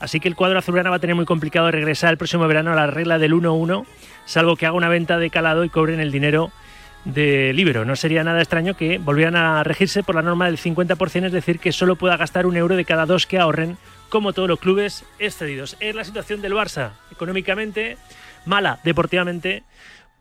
[0.00, 2.74] Así que el cuadro azulgrana va a tener muy complicado regresar el próximo verano a
[2.74, 3.86] la regla del 1-1,
[4.26, 6.50] salvo que haga una venta de calado y cobren el dinero
[7.04, 7.84] de libro.
[7.84, 11.60] No sería nada extraño que volvieran a regirse por la norma del 50%, es decir,
[11.60, 13.78] que solo pueda gastar un euro de cada dos que ahorren
[14.08, 15.76] como todos los clubes excedidos.
[15.80, 17.96] Es la situación del Barça, económicamente
[18.46, 19.62] mala, deportivamente,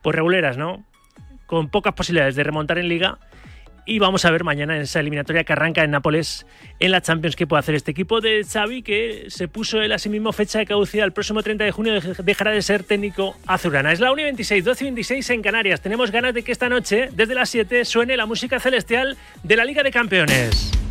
[0.01, 0.83] pues reguleras, ¿no?
[1.45, 3.17] Con pocas posibilidades de remontar en liga
[3.85, 6.45] Y vamos a ver mañana en esa eliminatoria que arranca en Nápoles
[6.79, 9.97] en la Champions qué puede hacer este equipo de Xavi que se puso él a
[9.97, 13.91] sí mismo fecha de caducidad el próximo 30 de junio dejará de ser técnico azulgrana.
[13.91, 15.81] Es la 1 y 26, 12 y 26 en Canarias.
[15.81, 19.65] Tenemos ganas de que esta noche, desde las 7, suene la música celestial de la
[19.65, 20.90] Liga de Campeones.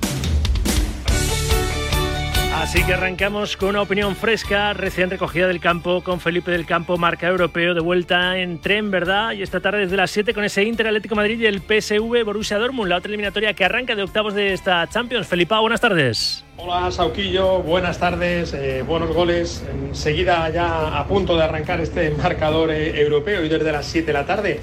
[2.61, 6.99] Así que arrancamos con una opinión fresca, recién recogida del campo, con Felipe del Campo,
[6.99, 9.33] marca europeo, de vuelta en tren, ¿verdad?
[9.33, 12.59] Y esta tarde desde las 7 con ese Inter Atlético Madrid y el PSV Borussia
[12.59, 15.27] Dortmund, la otra eliminatoria que arranca de octavos de esta Champions.
[15.27, 16.45] Felipe, buenas tardes.
[16.59, 19.65] Hola Sauquillo, buenas tardes, eh, buenos goles.
[19.89, 24.13] Enseguida ya a punto de arrancar este marcador eh, europeo y desde las 7 de
[24.13, 24.61] la tarde.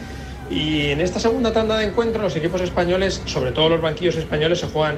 [0.51, 4.59] Y en esta segunda tanda de encuentro los equipos españoles, sobre todo los banquillos españoles,
[4.59, 4.97] se juegan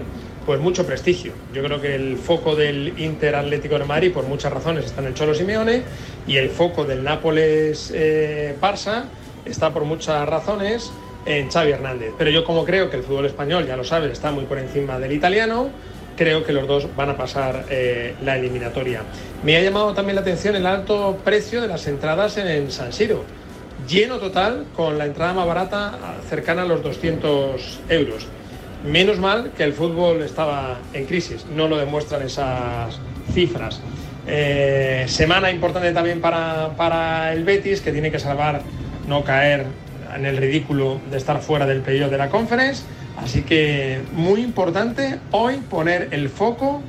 [0.50, 1.34] pues mucho prestigio.
[1.54, 5.10] Yo creo que el foco del Inter Atlético de Madrid, por muchas razones, está en
[5.10, 5.84] el Cholo Simeone
[6.26, 8.56] y el foco del Nápoles eh,
[9.46, 10.92] está por muchas razones
[11.28, 12.14] en Xavi Hernández.
[12.18, 14.98] Pero yo como creo que el fútbol español, ya lo sabes, está muy por encima
[14.98, 15.70] del italiano,
[16.18, 19.04] creo que los dos van a pasar eh, la eliminatoria.
[19.44, 22.92] Me ha llamado también la atención el alto precio de las entradas en el San
[22.92, 23.24] Siro.
[23.88, 28.26] Lleno total, con la entrada más barata cercana a los 200 euros.
[28.84, 33.00] Menos mal que el fútbol estaba en crisis, no lo demuestran esas
[33.34, 33.82] cifras.
[34.26, 38.62] Eh, semana importante también para, para, el Betis, que tiene que salvar
[39.08, 39.66] no caer
[40.16, 42.84] en el ridículo de estar fuera del periodo de la conference.
[43.18, 46.82] Así que muy importante hoy poner el foco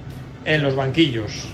[0.44, 1.48] en los banquillos.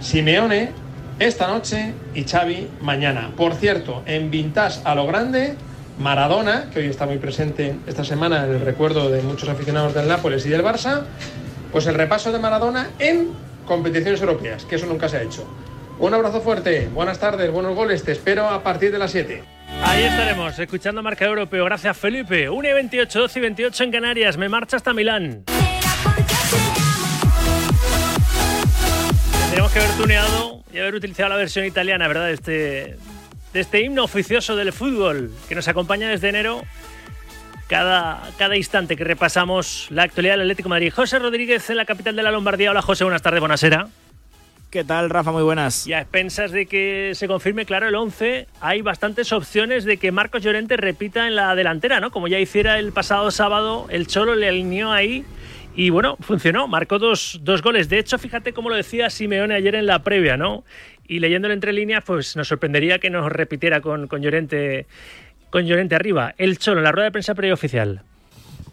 [0.00, 0.70] Simeone
[1.18, 3.30] esta noche y Xavi mañana.
[3.36, 5.56] Por cierto, en Vintage a lo grande
[6.00, 10.08] Maradona, que hoy está muy presente esta semana en el recuerdo de muchos aficionados del
[10.08, 11.02] Nápoles y del Barça,
[11.70, 13.28] pues el repaso de Maradona en
[13.66, 15.46] competiciones europeas, que eso nunca se ha hecho.
[15.98, 19.44] Un abrazo fuerte, buenas tardes, buenos goles, te espero a partir de las 7.
[19.82, 21.66] Ahí estaremos, escuchando Marca Europeo.
[21.66, 22.48] Gracias, Felipe.
[22.48, 24.36] 1 y 28, 12 y 28 en Canarias.
[24.38, 25.44] Me marcha hasta Milán.
[29.50, 32.30] Tenemos que haber tuneado y haber utilizado la versión italiana, ¿verdad?
[32.30, 32.96] Este,
[33.52, 36.62] de este himno oficioso del fútbol que nos acompaña desde enero
[37.68, 40.92] cada, cada instante que repasamos la actualidad del Atlético de Madrid.
[40.94, 42.70] José Rodríguez en la capital de la Lombardía.
[42.70, 43.64] Hola José, buenas tardes, buenas
[44.70, 45.32] ¿Qué tal, Rafa?
[45.32, 45.88] Muy buenas.
[45.88, 50.12] Y a expensas de que se confirme claro el 11, hay bastantes opciones de que
[50.12, 52.12] Marcos Llorente repita en la delantera, ¿no?
[52.12, 55.24] Como ya hiciera el pasado sábado, el Cholo le alineó ahí
[55.74, 57.88] y bueno, funcionó, marcó dos, dos goles.
[57.88, 60.64] De hecho, fíjate cómo lo decía Simeone ayer en la previa, ¿no?
[61.10, 64.86] y leyéndolo entre líneas, pues nos sorprendería que nos repitiera con, con, Llorente,
[65.50, 66.34] con Llorente arriba.
[66.38, 68.02] El Cholo, en la rueda de prensa preoficial.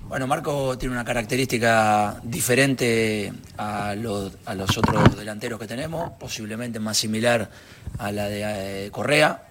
[0.08, 6.80] Bueno, Marco tiene una característica diferente a los, a los otros delanteros que tenemos, posiblemente
[6.80, 7.50] más similar
[7.98, 9.48] a la de eh, Correa,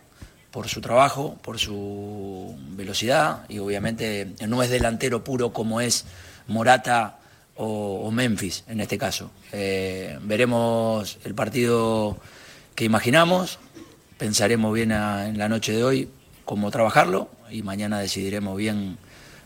[0.53, 6.07] por su trabajo, por su velocidad y obviamente no es delantero puro como es
[6.47, 7.19] Morata
[7.57, 9.31] o, Memphis en este caso.
[9.53, 12.19] Eh, veremos el partido
[12.75, 13.59] que imaginamos,
[14.19, 16.09] pensaremos bien en la noche de hoy
[16.45, 18.99] cómo trabajarlo y mañana decidiremos bien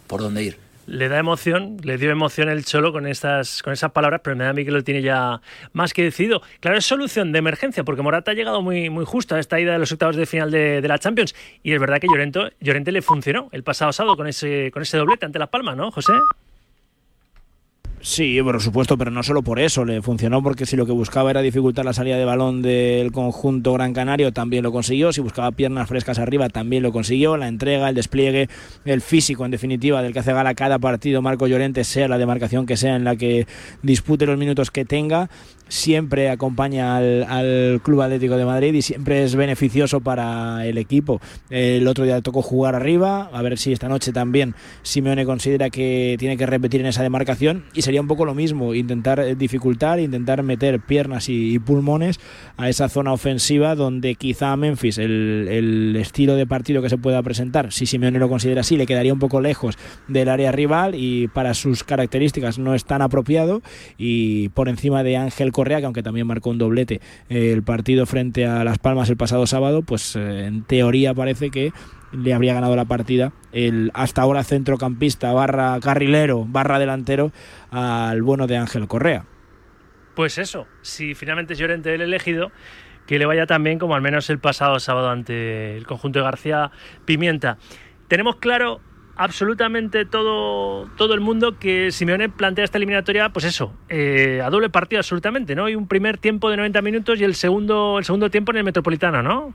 [0.07, 0.70] por dónde ir.
[0.87, 4.42] Le da emoción, le dio emoción el Cholo con estas, con esas palabras, pero me
[4.42, 5.40] da a mí que lo tiene ya
[5.73, 6.42] más que decidido.
[6.59, 9.73] Claro, es solución de emergencia, porque Morata ha llegado muy, muy justo a esta ida
[9.73, 11.35] de los octavos de final de, la Champions.
[11.62, 14.96] Y es verdad que Llorente, Llorente le funcionó el pasado sábado con ese, con ese
[14.99, 16.12] doblete ante Las Palmas, ¿no, José?
[18.02, 21.30] Sí, por supuesto, pero no solo por eso, le funcionó porque si lo que buscaba
[21.30, 25.52] era dificultar la salida de balón del conjunto Gran Canario, también lo consiguió, si buscaba
[25.52, 28.48] piernas frescas arriba, también lo consiguió, la entrega, el despliegue,
[28.86, 32.64] el físico en definitiva del que hace gala cada partido Marco Llorente, sea la demarcación
[32.64, 33.46] que sea en la que
[33.82, 35.28] dispute los minutos que tenga,
[35.70, 41.20] siempre acompaña al, Club Atlético de Madrid y siempre es beneficioso para el equipo.
[41.48, 46.16] El otro día tocó jugar arriba, a ver si esta noche también Simeone considera que
[46.18, 50.42] tiene que repetir en esa demarcación y sería un poco lo mismo, intentar dificultar, intentar
[50.42, 52.18] meter piernas y, pulmones
[52.56, 56.96] a esa zona ofensiva donde quizá a Memphis el, el, estilo de partido que se
[56.96, 59.78] pueda presentar, si Simeone lo considera así, le quedaría un poco lejos
[60.09, 63.62] del área rival y para sus características no es tan apropiado
[63.98, 68.07] y por encima de Ángel Correa, que aunque también marcó un doblete eh, el partido
[68.07, 71.75] frente a Las Palmas el pasado sábado, pues eh, en teoría parece que
[72.12, 77.31] le habría ganado la partida el hasta ahora centrocampista barra carrilero barra delantero
[77.70, 79.27] al bueno de Ángel Correa.
[80.14, 82.53] Pues eso, si finalmente es Llorente el elegido,
[83.07, 86.25] que le vaya tan bien como al menos el pasado sábado ante el conjunto de
[86.25, 86.70] García
[87.05, 87.59] Pimienta.
[88.09, 88.81] Tenemos claro
[89.16, 94.70] absolutamente todo, todo el mundo que Simeone plantea esta eliminatoria, pues eso, eh, a doble
[94.70, 95.68] partido absolutamente, ¿no?
[95.68, 98.64] Y un primer tiempo de 90 minutos y el segundo, el segundo tiempo en el
[98.64, 99.55] Metropolitano, ¿no?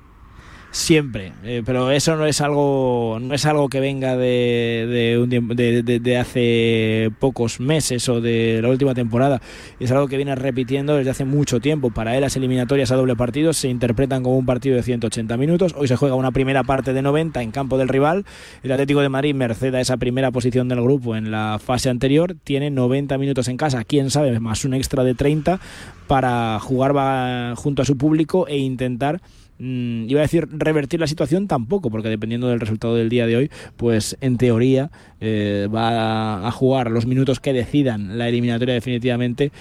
[0.76, 5.56] Siempre, eh, pero eso no es algo no es algo que venga de, de, un
[5.56, 9.42] de- de- hace pocos meses o de la última temporada,
[9.80, 11.92] es algo que viene repitiendo desde hace mucho tiempo.
[11.92, 15.74] Para él las eliminatorias a doble partido se interpretan como un partido de 180 minutos.
[15.78, 18.26] Hoy se juega una primera parte de 90 en campo del rival.
[18.62, 22.36] El Atlético de Madrid, merced a esa primera posición del grupo en la fase anterior,
[22.44, 25.60] tiene 90 minutos en casa, quién sabe, más un extra de 30
[26.08, 29.22] para jugar junto a su público e intentar
[29.60, 33.38] mm, iba a decir revertir la situación tampoco, porque dependiendo del resultado del día de
[33.38, 34.92] hoy, pues en teoría
[35.22, 39.52] eh, va a jugar los minutos que decidan la eliminatoria definitivamente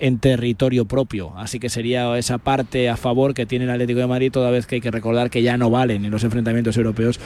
[0.00, 1.32] en territorio propio.
[1.36, 4.66] Así que sería esa parte a favor que tiene el Atlético de Madrid, toda vez
[4.66, 7.20] que hay que recordar que ya no valen en los enfrentamientos europeos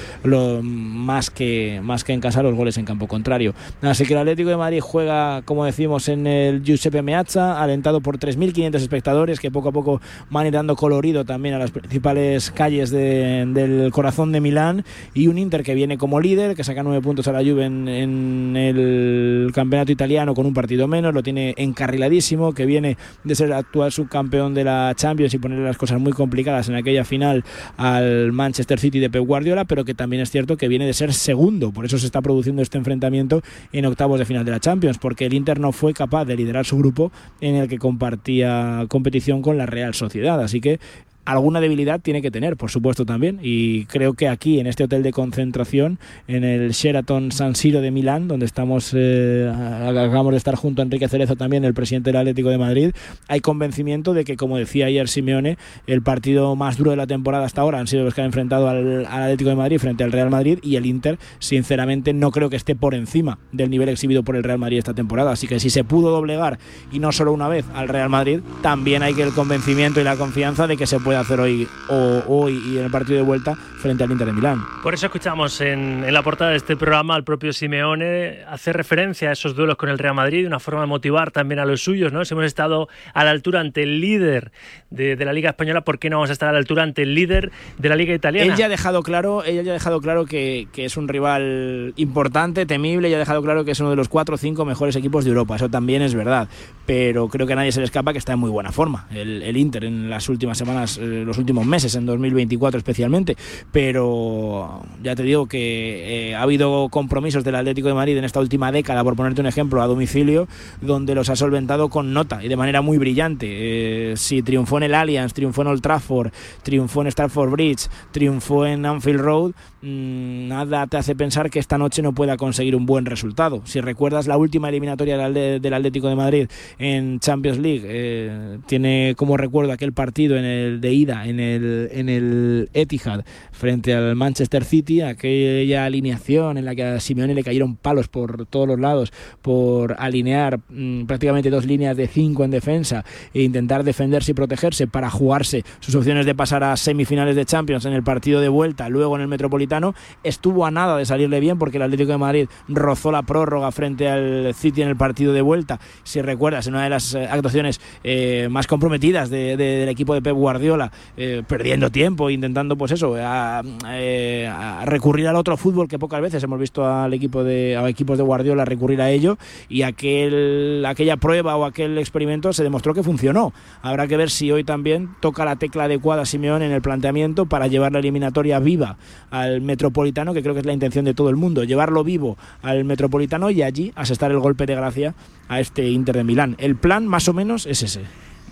[0.62, 3.54] más, que, más que en casa los goles en campo contrario.
[3.82, 8.18] Así que el Atlético de Madrid juega, como decimos, en el Giuseppe Meazza, alentado por
[8.18, 13.46] 3.500 espectadores que poco a poco van dando colorido también a las principales calles de-
[13.46, 14.84] del corazón de Milán
[15.14, 17.88] y un Inter que viene como líder, que saca nueve puntos a la Juve en,
[17.88, 23.92] en el campeonato italiano con un partido menos, lo tiene encarriladísimo, viene de ser actual
[23.92, 27.44] subcampeón de la Champions y ponerle las cosas muy complicadas en aquella final
[27.76, 31.12] al Manchester City de Pep Guardiola, pero que también es cierto que viene de ser
[31.12, 34.98] segundo, por eso se está produciendo este enfrentamiento en octavos de final de la Champions,
[34.98, 39.42] porque el Inter no fue capaz de liderar su grupo en el que compartía competición
[39.42, 40.80] con la Real Sociedad, así que
[41.24, 45.02] alguna debilidad tiene que tener, por supuesto también, y creo que aquí en este hotel
[45.02, 50.54] de concentración, en el Sheraton San Siro de Milán, donde estamos, eh, acabamos de estar
[50.54, 52.90] junto a Enrique Cerezo también, el presidente del Atlético de Madrid,
[53.28, 55.56] hay convencimiento de que, como decía ayer Simeone,
[55.86, 58.68] el partido más duro de la temporada hasta ahora han sido los que han enfrentado
[58.68, 62.50] al, al Atlético de Madrid frente al Real Madrid y el Inter, sinceramente, no creo
[62.50, 65.60] que esté por encima del nivel exhibido por el Real Madrid esta temporada, así que
[65.60, 66.58] si se pudo doblegar
[66.92, 70.16] y no solo una vez al Real Madrid, también hay que el convencimiento y la
[70.16, 73.54] confianza de que se puede hacer hoy o hoy y en el partido de vuelta
[73.54, 74.62] frente al Inter de Milán.
[74.82, 79.28] Por eso escuchamos en, en la portada de este programa al propio Simeone hacer referencia
[79.28, 82.12] a esos duelos con el Real Madrid, una forma de motivar también a los suyos,
[82.12, 82.24] ¿no?
[82.24, 84.52] Si hemos estado a la altura ante el líder
[84.90, 87.02] de, de la Liga Española, ¿por qué no vamos a estar a la altura ante
[87.02, 88.50] el líder de la Liga Italiana?
[88.50, 91.92] Él ya ha dejado claro, él ya ha dejado claro que, que es un rival
[91.96, 94.96] importante, temible, y ha dejado claro que es uno de los cuatro o cinco mejores
[94.96, 95.56] equipos de Europa.
[95.56, 96.48] Eso también es verdad.
[96.86, 99.06] Pero creo que a nadie se le escapa que está en muy buena forma.
[99.10, 103.36] El, el Inter en las últimas semanas, los últimos meses, en 2024 especialmente.
[103.72, 108.40] Pero ya te digo que eh, ha habido compromisos del Atlético de Madrid en esta
[108.40, 110.48] última década, por ponerte un ejemplo, a domicilio,
[110.80, 113.46] donde los ha solventado con nota y de manera muy brillante.
[113.50, 118.66] Eh, si triunfó en el Allianz, triunfó en Old Trafford, triunfó en Stamford Bridge, triunfó
[118.66, 122.86] en Anfield Road, mmm, nada te hace pensar que esta noche no pueda conseguir un
[122.86, 123.62] buen resultado.
[123.64, 129.36] Si recuerdas la última eliminatoria del Atlético de Madrid en Champions League, eh, tiene como
[129.36, 134.64] recuerdo aquel partido en el de ida en el, en el Etihad frente al Manchester
[134.64, 139.12] City, aquella alineación en la que a Simeone le cayeron palos por todos los lados
[139.42, 144.86] por alinear mm, prácticamente dos líneas de cinco en defensa e intentar defenderse y protegerse
[144.86, 148.88] para jugarse sus opciones de pasar a semifinales de Champions en el partido de vuelta,
[148.88, 152.46] luego en el Metropolitano, estuvo a nada de salirle bien porque el Atlético de Madrid
[152.68, 155.80] rozó la prórroga frente al City en el partido de vuelta.
[156.04, 160.14] Si recuerdas, en una de las eh, actuaciones eh, más comprometidas de- de- del equipo
[160.14, 160.83] de Pep Guardiola,
[161.16, 166.20] eh, perdiendo tiempo, intentando, pues eso, a, eh, a recurrir al otro fútbol que pocas
[166.20, 170.84] veces hemos visto al equipo de, a equipos de Guardiola recurrir a ello y aquel,
[170.86, 173.52] aquella prueba o aquel experimento se demostró que funcionó.
[173.82, 177.66] Habrá que ver si hoy también toca la tecla adecuada Simeone en el planteamiento para
[177.66, 178.96] llevar la eliminatoria viva
[179.30, 182.84] al Metropolitano, que creo que es la intención de todo el mundo, llevarlo vivo al
[182.84, 185.14] Metropolitano y allí asestar el golpe de gracia
[185.48, 186.56] a este Inter de Milán.
[186.58, 188.02] El plan más o menos es ese.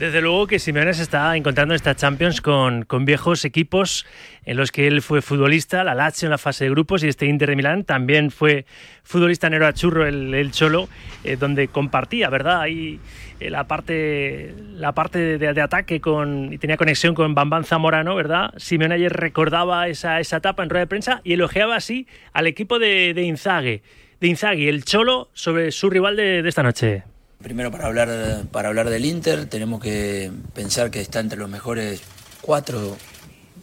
[0.02, 4.04] Desde luego que Simeone se está encontrando en esta Champions con, con viejos equipos
[4.44, 7.26] en los que él fue futbolista, la Lazio en la fase de grupos y este
[7.26, 8.66] Inter de Milán también fue
[9.04, 10.88] futbolista en Churro, el, el Cholo,
[11.22, 12.62] eh, donde compartía, ¿verdad?
[12.62, 12.98] Ahí
[13.38, 18.52] eh, la parte, la parte de, ataque con, y tenía conexión con Bambán Zamorano, ¿verdad?
[18.56, 22.80] Simeone ayer recordaba esa, esa etapa en rueda de prensa y elogiaba así al equipo
[22.80, 23.82] de, de Inzaghi,
[24.20, 27.04] de Inzaghi, el Cholo, sobre su rival de, de esta noche.
[27.42, 32.00] Primero para hablar, para hablar del Inter tenemos que pensar que está entre los mejores
[32.40, 32.96] cuatro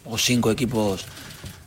[0.06, 1.06] o cinco equipos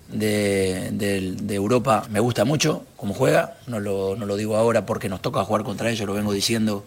[0.08, 2.06] de, Europa.
[2.10, 5.64] Me gusta mucho cómo juega, no lo, no lo digo ahora porque nos toca jugar
[5.64, 6.84] contra ellos, lo vengo diciendo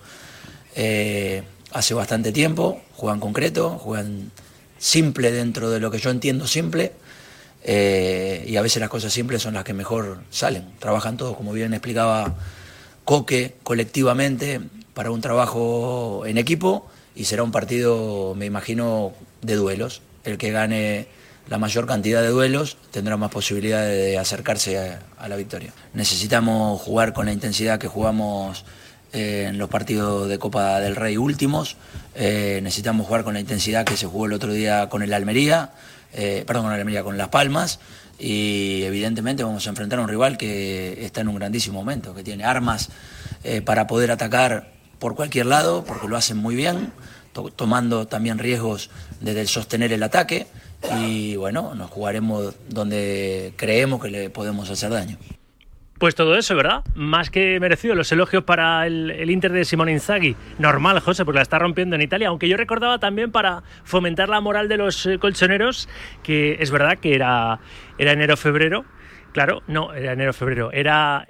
[0.75, 2.81] eh, hace bastante tiempo.
[2.93, 4.31] Juegan concreto, juegan
[4.77, 6.93] simple dentro de lo que yo entiendo simple.
[7.63, 10.65] eh, y a veces las cosas simples son las que mejor salen.
[10.79, 12.35] Trabajan todos, como bien explicaba
[13.05, 14.61] Coque, colectivamente,
[14.95, 20.01] para un trabajo en equipo y será un partido, me imagino, de duelos.
[20.23, 21.07] El que gane
[21.49, 25.73] la mayor cantidad de duelos tendrá más posibilidades de acercarse a, la victoria.
[25.93, 28.65] Necesitamos jugar con la intensidad que jugamos
[29.13, 31.75] eh, en los partidos de Copa del Rey últimos.
[32.15, 35.71] Eh, necesitamos jugar con la intensidad que se jugó el otro día con el Almería,
[36.13, 37.79] eh, perdón, con el Almería, con Las Palmas.
[38.17, 42.23] Y evidentemente vamos a enfrentar a un rival que está en un grandísimo momento, que
[42.23, 42.89] tiene armas
[43.65, 44.74] para poder atacar
[45.05, 46.91] por cualquier lado, porque lo hacen muy bien,
[47.31, 48.89] to tomando también riesgos
[49.21, 50.47] desde el sostener el ataque.
[50.99, 55.17] Y bueno, nos jugaremos donde creemos que le podemos hacer daño.
[55.99, 56.83] Pues todo eso, ¿verdad?
[56.95, 60.35] Más que merecido los elogios para el, el, Inter de Simone Inzaghi.
[60.57, 62.29] Normal, José, porque la está rompiendo en Italia.
[62.29, 65.87] Aunque yo recordaba también para fomentar la moral de los eh, colchoneros,
[66.23, 67.59] que es verdad que era,
[67.99, 68.85] era enero-febrero.
[69.33, 70.71] Claro, no, era enero-febrero.
[70.71, 71.27] Era,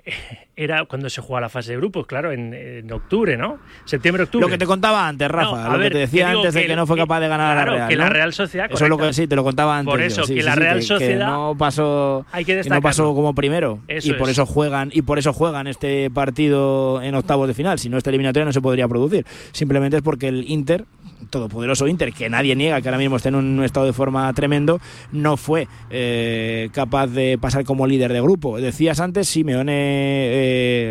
[0.58, 3.58] era cuando se jugaba la fase de grupos, claro, en, en octubre, ¿no?
[3.86, 4.46] Septiembre-octubre.
[4.46, 6.54] Lo que te contaba antes, Rafa, No, a lo ver, que te decía que antes
[6.54, 7.90] de que no fue capaz de ganar claro, a la Real.
[7.90, 8.10] que la ¿no?
[8.12, 9.92] Real Sociedad, Eso es lo que sí, te lo contaba antes.
[9.92, 12.64] Por yo, eso, sí, que sí, la sí, Real que Sociedad- no pasó, Hay que
[12.64, 13.80] no pasó como primero.
[13.88, 14.34] Eso y por es.
[14.34, 17.78] eso juegan y por eso juegan este partido en octavos de final.
[17.80, 19.26] Si no, esta eliminatoria no se podría producir.
[19.52, 20.86] Simplemente es porque el Inter
[21.30, 24.80] todopoderoso Inter, que nadie niega que ahora mismo está en un estado de forma tremendo,
[25.12, 28.60] no fue eh, capaz de pasar como líder de grupo.
[28.60, 30.45] Decías antes, Simeone, eh,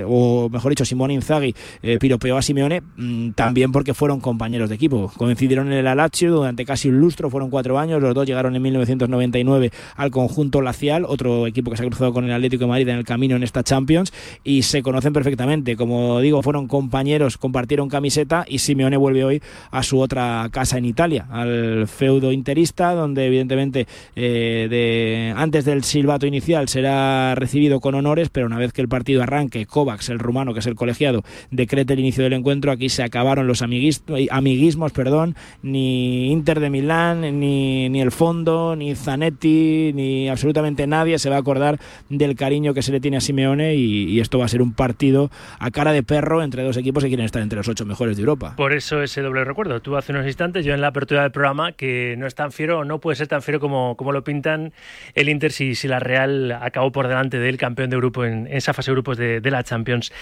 [0.07, 4.75] o mejor dicho, Simone Inzaghi, eh, piropeó a Simeone mm, también porque fueron compañeros de
[4.75, 5.13] equipo.
[5.17, 8.63] Coincidieron en el Alacho durante casi un lustro, fueron cuatro años, los dos llegaron en
[8.63, 12.89] 1999 al conjunto Lacial, otro equipo que se ha cruzado con el Atlético de Madrid
[12.89, 15.77] en el camino en esta Champions, y se conocen perfectamente.
[15.77, 20.85] Como digo, fueron compañeros, compartieron camiseta y Simeone vuelve hoy a su otra casa en
[20.85, 23.87] Italia, al feudo interista, donde evidentemente
[24.17, 28.89] eh, de, antes del silbato inicial será recibido con honores, pero una vez que el
[28.89, 32.89] partido arranque, Kovacs, el rumano, que es el colegiado, decrete el inicio del encuentro, aquí
[32.89, 38.95] se acabaron los amiguis- amiguismos, perdón, ni Inter de Milán, ni, ni el fondo, ni
[38.95, 41.79] Zanetti, ni absolutamente nadie se va a acordar
[42.09, 45.31] del cariño que se le tiene a Simeone y, esto va a ser un partido
[45.59, 48.23] a cara de perro entre dos equipos que quieren estar entre los ocho mejores de
[48.23, 48.55] Europa.
[48.57, 49.81] Por eso ese doble recuerdo.
[49.81, 52.85] Tú hace unos instantes, yo en la apertura del programa, que no es tan fiero
[52.85, 54.73] no puede ser tan fiero como, como lo pintan
[55.15, 58.57] el Inter si, si la Real acabó por delante del campeón de grupo en, en
[58.57, 60.12] esa fase de grupos de, de la Champions.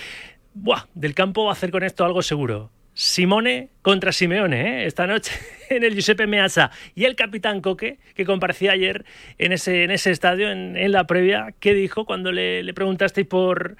[0.54, 2.70] Buah, del campo va a hacer con esto algo seguro.
[2.94, 4.86] Simone contra Simeone, ¿eh?
[4.86, 5.32] esta noche
[5.70, 6.70] en el Giuseppe Meazza.
[6.94, 9.04] Y el capitán Coque, que comparecía ayer
[9.38, 13.76] en ese, en ese estadio, en, la previa, ¿qué dijo cuando le, le preguntasteis por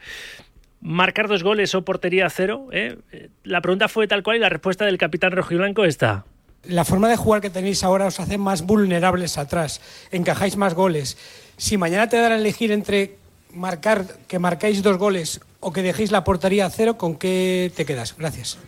[0.80, 2.68] marcar dos goles o portería cero?
[2.72, 2.96] ¿eh?
[3.44, 6.24] La pregunta fue tal cual y la respuesta del capitán rojiblanco está.
[6.64, 9.80] La forma de jugar que tenéis ahora os hace más vulnerables atrás,
[10.10, 11.18] encajáis más goles.
[11.56, 13.16] Si mañana te dan a elegir entre
[13.53, 17.84] marcar que marcáis dos goles o que dejéis la portería a cero, ¿con qué te
[17.84, 18.16] quedas?
[18.18, 18.59] Gracias.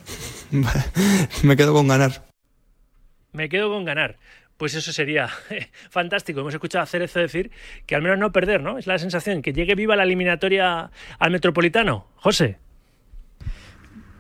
[1.43, 2.25] Me quedo con ganar.
[3.33, 4.19] Me quedo con ganar.
[4.57, 5.29] Pues eso sería
[5.91, 6.41] fantástico.
[6.41, 7.51] Hemos escuchado a Cerezo decir
[7.87, 8.79] que al menos no perder, ¿no?
[8.79, 12.07] Es la sensación, que llegue viva la eliminatoria al Metropolitano.
[12.17, 12.59] José.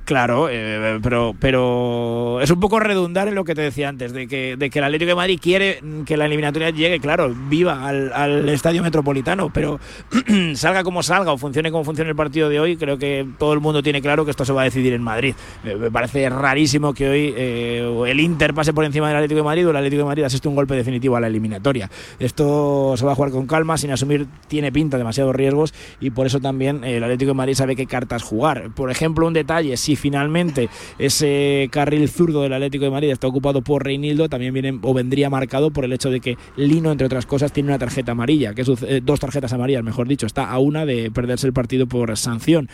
[0.04, 4.26] Claro, eh, pero, pero es un poco redundar en lo que te decía antes, de
[4.28, 8.46] que, de que el Atlético de Madrid quiere que la eliminatoria llegue, claro, viva al,
[8.50, 9.80] estadio metropolitano, pero
[10.56, 13.60] salga como salga o funcione como funcione el partido de hoy, creo que todo el
[13.60, 15.34] mundo tiene claro que esto se va a decidir en Madrid.
[15.64, 19.66] Me parece rarísimo que hoy eh, el Inter pase por encima del Atlético de Madrid
[19.66, 21.90] o el Atlético de Madrid asiste un golpe definitivo a la eliminatoria.
[22.18, 26.26] Esto se va a jugar con calma, sin asumir, tiene pinta demasiados riesgos y por
[26.26, 28.68] eso también eh, el Atlético de Madrid sabe qué cartas jugar.
[28.74, 30.68] Por ejemplo, un detalle, si finalmente
[30.98, 35.30] ese carril zurdo del Atlético de Madrid está ocupado por Reinildo, también viene o vendría
[35.30, 38.62] marcado por el hecho de que Lino, entre otras cosas, tiene una tarjeta amarilla, que
[38.62, 42.16] es eh, dos tarjetas amarillas, mejor dicho, está a una de perderse el partido por
[42.16, 42.68] sanción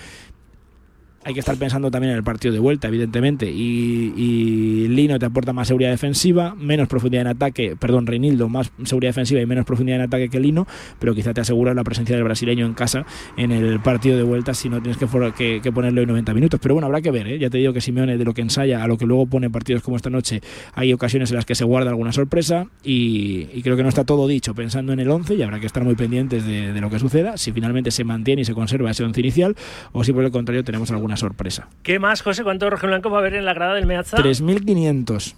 [1.23, 3.51] hay que estar pensando también en el partido de vuelta, evidentemente.
[3.51, 9.11] Y, Lino te aporta más seguridad defensiva, menos profundidad en ataque, perdón, Reinildo, más seguridad
[9.11, 10.67] defensiva y menos profundidad en ataque que Lino,
[10.99, 13.05] pero quizá te aseguras la presencia del brasileño en casa
[13.37, 16.61] en el partido de vuelta si no tienes que, que, ponerlo en 90 minutos.
[16.63, 17.39] Pero bueno, habrá que ver, ¿eh?
[17.39, 19.83] ya te digo que Simeone de lo que ensaya a lo que luego pone partidos
[19.83, 20.41] como esta noche,
[20.75, 24.05] hay ocasiones en las que se guarda alguna sorpresa y, y creo que no está
[24.05, 26.91] todo dicho pensando en el 11 y habrá que estar muy pendientes de, de lo
[26.91, 29.57] que suceda, si finalmente se mantiene y se conserva ese 11 inicial
[29.93, 31.69] o si por el contrario tenemos alguna sorpresa.
[31.83, 32.43] ¿Qué más, José?
[32.43, 34.17] ¿Cuánto Rojo Blanco va a haber en la grada del Meazza?
[34.17, 35.35] 3.500.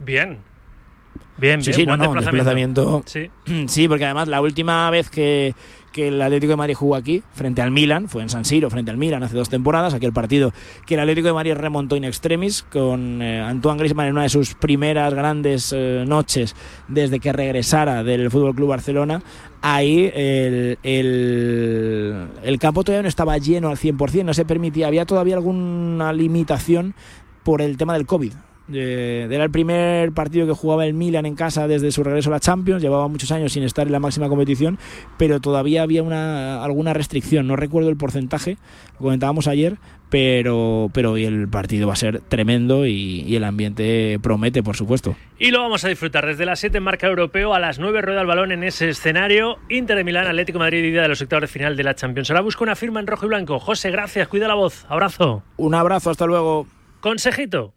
[0.00, 0.38] Bien.
[1.38, 1.80] Bien, sí, bien.
[1.80, 3.02] sí, no, no, desplazamiento.
[3.02, 3.02] desplazamiento.
[3.44, 3.66] Sí.
[3.68, 5.54] sí, porque además la última vez que,
[5.96, 8.90] que el Atlético de Madrid jugó aquí, frente al Milan, fue en San Siro, frente
[8.90, 10.52] al Milan hace dos temporadas, aquel partido
[10.84, 14.28] que el Atlético de Madrid remontó in extremis con eh, Antoine Griezmann en una de
[14.28, 16.54] sus primeras grandes eh, noches
[16.86, 19.22] desde que regresara del Fútbol Club Barcelona.
[19.62, 25.06] Ahí el, el, el campo todavía no estaba lleno al 100%, no se permitía, había
[25.06, 26.94] todavía alguna limitación
[27.42, 28.34] por el tema del COVID
[28.72, 32.32] Eh, era el primer partido que jugaba el Milan en casa desde su regreso a
[32.32, 32.82] la Champions.
[32.82, 34.78] Llevaba muchos años sin estar en la máxima competición,
[35.18, 37.46] pero todavía había una, alguna restricción.
[37.46, 38.56] No recuerdo el porcentaje,
[38.94, 39.76] lo comentábamos ayer,
[40.08, 45.16] pero, pero hoy el partido va a ser tremendo y, el ambiente promete, por supuesto.
[45.38, 48.22] Y lo vamos a disfrutar desde las 7 en marca europeo a las 9 rueda
[48.22, 49.58] el balón en ese escenario.
[49.68, 52.30] Inter de Milán, Atlético Madrid, idea de los sectores final de la Champions.
[52.30, 53.58] Ahora busco una firma en rojo y blanco.
[53.58, 54.86] José, gracias, cuida la voz.
[54.88, 55.42] Abrazo.
[55.56, 56.66] Un abrazo, hasta luego.
[57.00, 57.74] Consejito.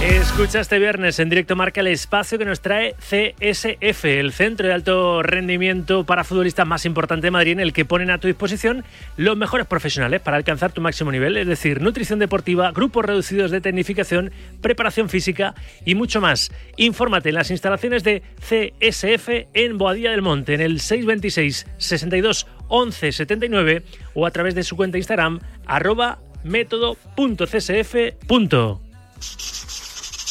[0.00, 4.72] Escucha este viernes en directo marca el espacio que nos trae CSF, el centro de
[4.72, 8.84] alto rendimiento para futbolistas más importante de Madrid, en el que ponen a tu disposición
[9.16, 13.60] los mejores profesionales para alcanzar tu máximo nivel, es decir, nutrición deportiva, grupos reducidos de
[13.60, 14.30] tecnificación,
[14.60, 16.52] preparación física y mucho más.
[16.76, 23.10] Infórmate en las instalaciones de CSF en Boadilla del Monte, en el 626 62 11
[23.10, 23.82] 79
[24.14, 27.96] o a través de su cuenta Instagram arroba método.csf.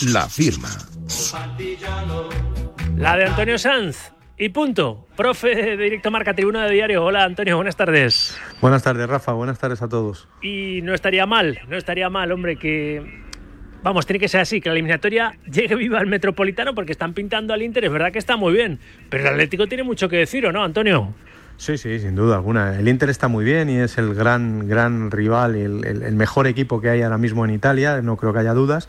[0.05, 0.69] La firma.
[2.97, 4.11] La de Antonio Sanz.
[4.37, 5.07] Y punto.
[5.15, 7.03] Profe de Directo Marca, Tribuna de Diario.
[7.03, 8.37] Hola Antonio, buenas tardes.
[8.61, 9.33] Buenas tardes, Rafa.
[9.33, 10.27] Buenas tardes a todos.
[10.43, 13.25] Y no estaría mal, no estaría mal, hombre, que...
[13.81, 17.55] Vamos, tiene que ser así, que la eliminatoria llegue viva al Metropolitano porque están pintando
[17.55, 17.85] al Inter.
[17.85, 18.79] Es verdad que está muy bien,
[19.09, 21.15] pero el Atlético tiene mucho que decir, ¿o no, Antonio?
[21.57, 22.77] Sí, sí, sin duda alguna.
[22.77, 26.79] El Inter está muy bien y es el gran, gran rival y el, mejor equipo
[26.79, 28.87] que hay ahora mismo en Italia, no creo que haya dudas,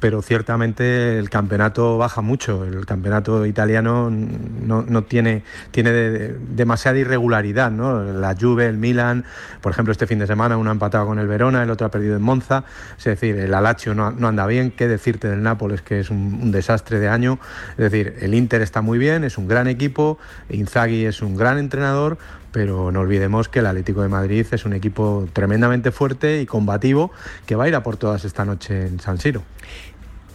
[0.00, 2.64] pero ciertamente el campeonato baja mucho.
[2.64, 7.70] El campeonato italiano no, tiene, tiene demasiada irregularidad.
[7.70, 8.02] ¿no?
[8.02, 9.24] La Juve, el Milan,
[9.60, 11.90] por ejemplo, este fin de semana uno ha empatado con el Verona, el otro ha
[11.90, 12.64] perdido en Monza.
[12.98, 14.70] Es decir, el Alacho no, anda bien.
[14.70, 17.38] ¿Qué decirte del Nápoles, que es un, un desastre de año?
[17.70, 20.18] Es decir, el Inter está muy bien, es un gran equipo,
[20.50, 22.18] Inzaghi es un gran entrenador
[22.56, 27.12] pero no olvidemos que el Atlético de Madrid es un equipo tremendamente fuerte y combativo
[27.44, 29.42] que va a ir a por todas esta noche en San Siro.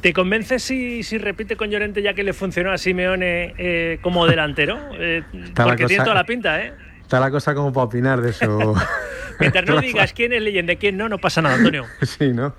[0.01, 4.27] ¿Te convence si, si repite con Llorente ya que le funcionó a Simeone eh, como
[4.27, 4.77] delantero?
[4.99, 5.23] Eh,
[5.55, 6.73] porque tiene toda la pinta, ¿eh?
[7.11, 8.73] Está la cosa como para opinar de eso.
[9.41, 11.85] Mientras no digas quién es leyenda, quién no, no pasa nada, Antonio.
[12.01, 12.53] Sí, ¿no?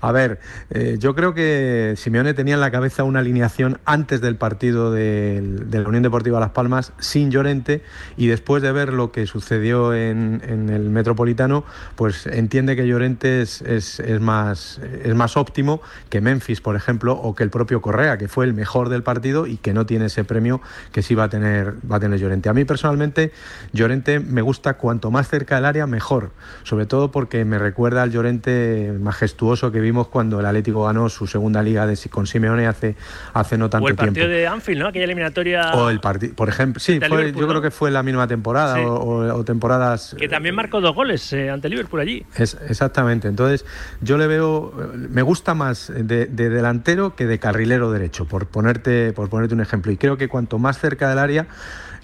[0.00, 4.36] A ver, eh, yo creo que Simeone tenía en la cabeza una alineación antes del
[4.36, 7.82] partido de, la Unión Deportiva Las Palmas sin Llorente
[8.16, 11.64] y después de ver lo que sucedió en, el Metropolitano,
[11.96, 15.80] pues entiende que Llorente es, más, es más óptimo
[16.10, 19.46] que Memphis, por ejemplo, o que el propio Correa, que fue el mejor del partido
[19.46, 20.60] y que no tiene ese premio
[20.92, 22.48] que sí va a tener, va a tener Llorente.
[22.48, 23.32] A mí personalmente,
[23.72, 26.32] Llorente me gusta cuanto más cerca del área, mejor
[26.64, 31.26] sobre todo porque me recuerda al Llorente majestuoso que vimos cuando el Atlético ganó su
[31.26, 32.96] segunda liga de, con Simeone hace,
[33.32, 34.02] hace no tanto tiempo.
[34.02, 34.88] O el partido de Anfield, ¿no?
[34.88, 35.72] Aquella eliminatoria.
[35.74, 40.16] O el partido, por ejemplo, sí, yo creo que fue la misma temporada o, temporadas.
[40.18, 42.24] Que también marcó dos goles eh, ante Liverpool allí.
[42.36, 43.64] Es, exactamente, entonces
[44.00, 49.12] yo le veo, me gusta más de, de, delantero que de carrilero derecho, por ponerte,
[49.12, 49.92] por ponerte un ejemplo.
[49.92, 51.46] Y creo que cuanto más cerca del área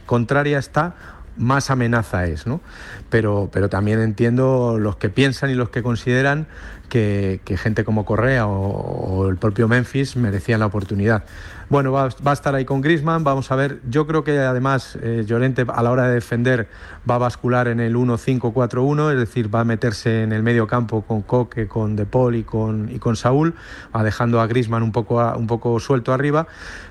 [0.07, 0.95] contraria está,
[1.39, 2.61] más amenaza es, ¿no?
[3.09, 6.47] Pero, pero también entiendo los que piensan y los que consideran
[6.89, 11.25] que, gente como Correa o, el propio Memphis merecían la oportunidad.
[11.69, 13.81] Bueno, va, a estar ahí con Grisman, vamos a ver.
[13.89, 16.69] Yo creo que además eh, Llorente a la hora de defender
[17.09, 21.03] va a bascular en el 1-5-4-1, es decir, va a meterse en el medio campo
[21.03, 23.55] con Coque, con De Paul y con, y con Saúl,
[24.03, 26.47] dejando a Grisman un poco, un poco suelto arriba.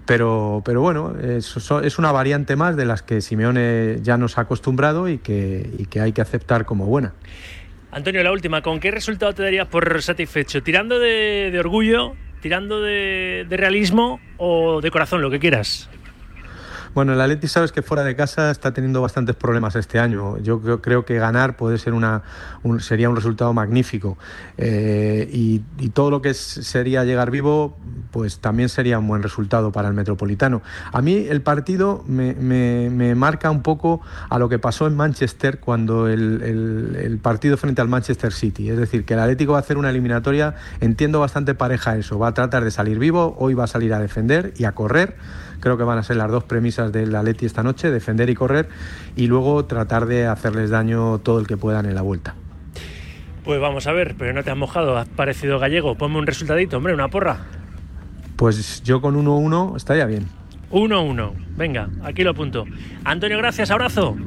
[0.05, 5.17] Pero, bueno, es, una variante más de las que Simeone ya nos ha acostumbrado y
[5.17, 7.13] que hay que aceptar como buena.
[7.91, 10.61] Antonio, la última, ¿con qué resultado te darías por satisfecho?
[10.61, 15.89] ¿Tirando de, orgullo, tirando de, de realismo o de corazón, lo que quieras?
[16.97, 20.39] Bueno, el Atleti sabes que fuera de casa está teniendo bastantes problemas este año.
[20.39, 22.23] Yo creo, que ganar puede ser una,
[22.79, 24.17] sería un resultado magnífico.
[24.57, 27.77] Eh, y, todo lo que sería llegar vivo,
[28.09, 30.63] pues también sería un buen resultado para el Metropolitano.
[30.91, 36.07] A mí el partido me, marca un poco a lo que pasó en Manchester cuando
[36.07, 38.71] el, partido frente al Manchester City.
[38.71, 42.17] Es decir, que el Atlético va a hacer una eliminatoria, entiendo bastante pareja eso.
[42.17, 45.15] Va a tratar de salir vivo, hoy va a salir a defender y a correr
[45.59, 48.69] creo que van a ser las dos premisas del Atleti esta noche, defender y correr,
[49.15, 52.35] y luego tratar de hacerles daño todo el que puedan en la vuelta.
[53.43, 55.95] Pues vamos a ver, pero no te has mojado, has parecido gallego.
[55.95, 57.37] Ponme un resultadito, hombre, una porra.
[58.35, 60.27] Pues yo con 1-1 estaría bien.
[60.71, 62.65] 1-1, venga, aquí lo apunto.
[63.05, 64.17] Antonio, gracias, abrazo.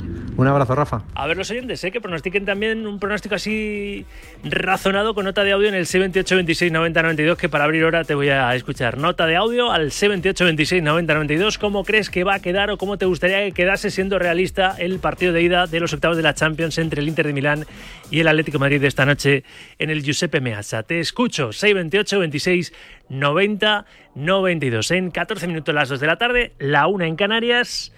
[0.41, 1.03] Un abrazo, Rafa.
[1.15, 1.93] A ver los oyentes, ¿eh?
[1.93, 4.07] que pronostiquen también un pronóstico así
[4.43, 8.05] razonado con nota de audio en el C28 26 90 92, que para abrir hora
[8.05, 8.97] te voy a escuchar.
[8.97, 11.59] Nota de audio al C28 26 90 92.
[11.59, 14.99] ¿Cómo crees que va a quedar o cómo te gustaría que quedase siendo realista el
[14.99, 17.67] partido de ida de los octavos de la Champions entre el Inter de Milán
[18.11, 19.45] y el Atlético Madrid de esta noche
[19.79, 20.85] en el Giuseppe Meazza?
[20.85, 22.73] Te escucho, 628 26
[23.11, 23.85] 90
[24.15, 24.91] 92.
[24.93, 27.93] En 14 minutos las 2 de la tarde, la una en Canarias.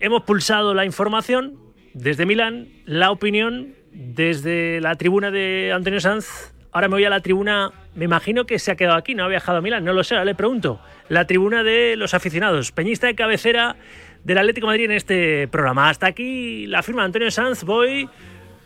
[0.00, 1.65] Hemos pulsado la información
[1.96, 6.52] desde Milán, la opinión desde la tribuna de Antonio Sanz.
[6.70, 9.28] Ahora me voy a la tribuna, me imagino que se ha quedado aquí, no ha
[9.28, 10.78] viajado a Milán, no lo sé, ahora le pregunto.
[11.08, 13.76] La tribuna de los aficionados, peñista de cabecera
[14.24, 15.88] del Atlético de Madrid en este programa.
[15.88, 18.10] Hasta aquí la firma de Antonio Sanz, voy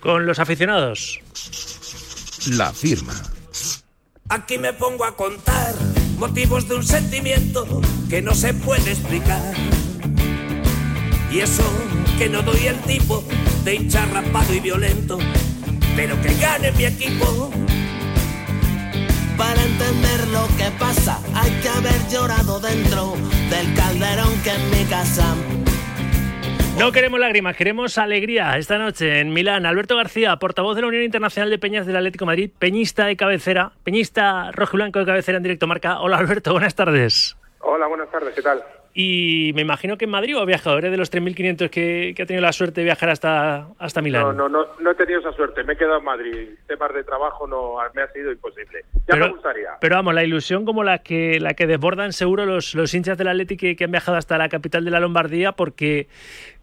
[0.00, 1.20] con los aficionados.
[2.56, 3.14] La firma.
[4.28, 5.74] Aquí me pongo a contar
[6.18, 9.54] motivos de un sentimiento que no se puede explicar.
[11.30, 11.62] Y eso
[12.20, 13.24] que no doy el tipo
[13.64, 15.16] de hincha rapado y violento,
[15.96, 17.50] pero que gane mi equipo.
[19.38, 23.14] Para entender lo que pasa hay que haber llorado dentro
[23.48, 25.34] del calderón que es mi casa.
[26.78, 28.58] No queremos lágrimas, queremos alegría.
[28.58, 32.26] Esta noche en Milán, Alberto García, portavoz de la Unión Internacional de Peñas del Atlético
[32.26, 36.00] de Madrid, peñista de cabecera, peñista rojo y blanco de cabecera en directo marca.
[36.00, 37.38] Hola Alberto, buenas tardes.
[37.60, 38.62] Hola, buenas tardes, ¿qué tal?
[38.92, 42.42] Y me imagino que en Madrid o viajadores de los 3.500 que, que ha tenido
[42.42, 44.22] la suerte de viajar hasta, hasta Milán.
[44.22, 46.48] No, no, no, no he tenido esa suerte, me he quedado en Madrid.
[46.66, 48.84] Temas de trabajo no me ha sido imposible.
[48.94, 49.70] Ya pero, me gustaría.
[49.80, 53.28] Pero vamos, la ilusión como la que la que desbordan seguro los, los hinchas del
[53.28, 56.08] Atlético que, que han viajado hasta la capital de la Lombardía, porque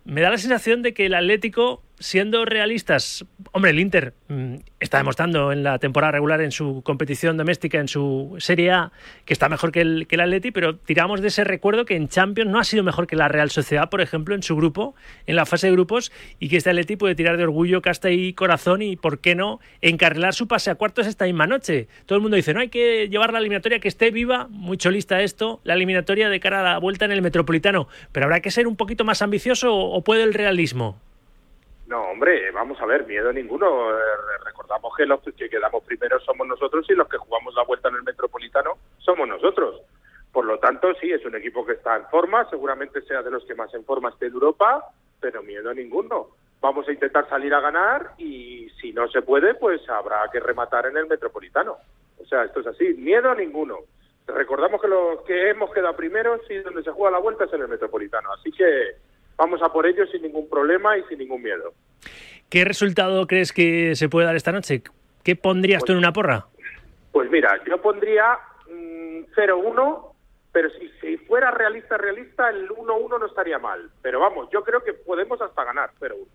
[0.03, 4.97] me da la sensación de que el Atlético, siendo realistas, hombre, el Inter mmm, está
[4.97, 8.91] demostrando en la temporada regular, en su competición doméstica, en su Serie A,
[9.25, 12.07] que está mejor que el, que el Atleti, pero tiramos de ese recuerdo que en
[12.07, 14.95] Champions no ha sido mejor que la Real Sociedad, por ejemplo, en su grupo,
[15.25, 18.33] en la fase de grupos, y que este Atleti puede tirar de orgullo, casta y
[18.33, 21.87] corazón, y por qué no, encarrilar su pase a cuartos esta misma noche.
[22.05, 25.21] Todo el mundo dice, no hay que llevar la eliminatoria que esté viva, muy cholista
[25.21, 28.67] esto, la eliminatoria de cara a la vuelta en el Metropolitano, pero habrá que ser
[28.67, 30.99] un poquito más ambicioso o puede el realismo?
[31.88, 33.97] No, hombre, vamos a ver, miedo ninguno.
[33.97, 34.01] Eh,
[34.43, 37.95] recordamos que los que quedamos primeros somos nosotros y los que jugamos la vuelta en
[37.95, 39.81] el Metropolitano somos nosotros.
[40.33, 43.45] Por lo tanto, sí, es un equipo que está en forma, seguramente sea de los
[43.45, 44.83] que más en forma esté en Europa,
[45.21, 46.27] pero miedo ninguno.
[46.59, 50.88] Vamos a intentar salir a ganar y si no se puede, pues habrá que rematar
[50.88, 51.77] en el Metropolitano.
[52.21, 53.77] O sea, esto es así, miedo ninguno.
[54.27, 57.61] Recordamos que los que hemos quedado primeros y donde se juega la vuelta es en
[57.61, 58.33] el Metropolitano.
[58.33, 58.97] Así que
[59.38, 61.73] vamos a por ello sin ningún problema y sin ningún miedo.
[62.49, 64.81] ¿Qué resultado crees que se puede dar esta noche?
[65.23, 66.45] ¿Qué pondrías pues, tú en una porra?
[67.11, 68.38] Pues mira, yo pondría
[68.69, 70.13] mmm, 0-1,
[70.51, 73.89] pero si, si, fuera realista, realista, el 1-1 no estaría mal.
[74.01, 76.25] Pero vamos, yo creo que podemos hasta ganar 0-1.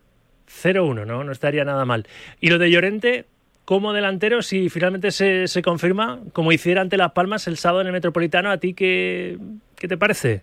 [0.48, 1.24] 0-1, ¿no?
[1.24, 2.07] No estaría nada mal.
[2.40, 3.24] ¿Y lo de Llorente?
[3.64, 7.86] Como delantero, si finalmente se, se confirma, como hiciera ante Las Palmas el sábado en
[7.86, 9.38] el Metropolitano, ¿a ti qué,
[9.76, 10.42] qué te parece?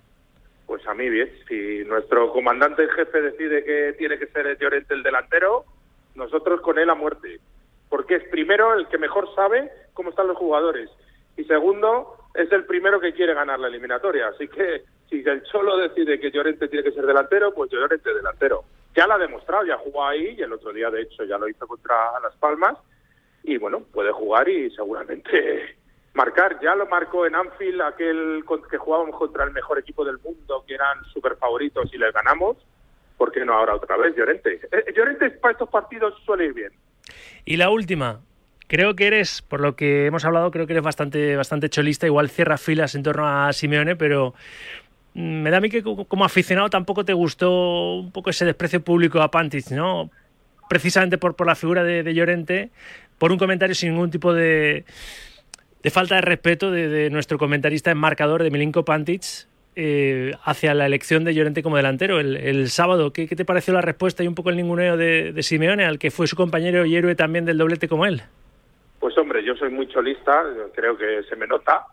[0.70, 4.94] Pues a mí bien, si nuestro comandante en jefe decide que tiene que ser Llorente
[4.94, 5.66] el delantero,
[6.14, 7.40] nosotros con él a muerte.
[7.90, 10.88] Porque es primero el que mejor sabe cómo están los jugadores.
[11.38, 14.28] Y segundo, es el primero que quiere ganar la eliminatoria.
[14.28, 18.64] Así que si el Cholo decide que Llorente tiene que ser delantero, pues Llorente delantero.
[18.96, 21.50] Ya lo ha demostrado, ya jugó ahí y el otro día de hecho ya lo
[21.50, 22.78] hizo contra Las Palmas.
[23.42, 25.79] Y bueno, puede jugar y seguramente
[26.14, 26.60] marcar.
[26.62, 30.76] Ya lo marcó en Anfield, aquel que jugábamos contra el mejor equipo del mundo, que
[30.76, 32.58] eran super favoritos y les ganamos.
[33.18, 34.62] ¿Por qué no ahora otra vez, Llorente?
[34.72, 36.72] Eh, Llorente para estos partidos suele ir bien.
[37.46, 38.22] Y la última.
[38.68, 42.06] Creo que eres, por lo que hemos hablado, creo que eres bastante, bastante cholista.
[42.06, 44.36] Igual cierra filas en torno a Simeone, pero
[45.16, 49.22] me da a mí que como aficionado tampoco te gustó un poco ese desprecio público
[49.22, 50.12] a Pantic, ¿no?
[50.70, 52.70] Precisamente por, por la figura de Llorente,
[53.18, 54.86] por un comentario sin ningún tipo de,
[55.84, 59.24] de falta de respeto de, nuestro comentarista en marcador de Milinko Pantic
[59.76, 63.14] eh, hacia la elección de Llorente como delantero el, sábado.
[63.14, 66.00] ¿Qué, ¿Qué, te pareció la respuesta y un poco el ninguneo de, de, Simeone, al
[66.00, 68.22] que fue su compañero y héroe también del doblete como él?
[69.00, 70.44] Pues hombre, yo soy muy cholista,
[70.76, 71.86] creo que se me nota,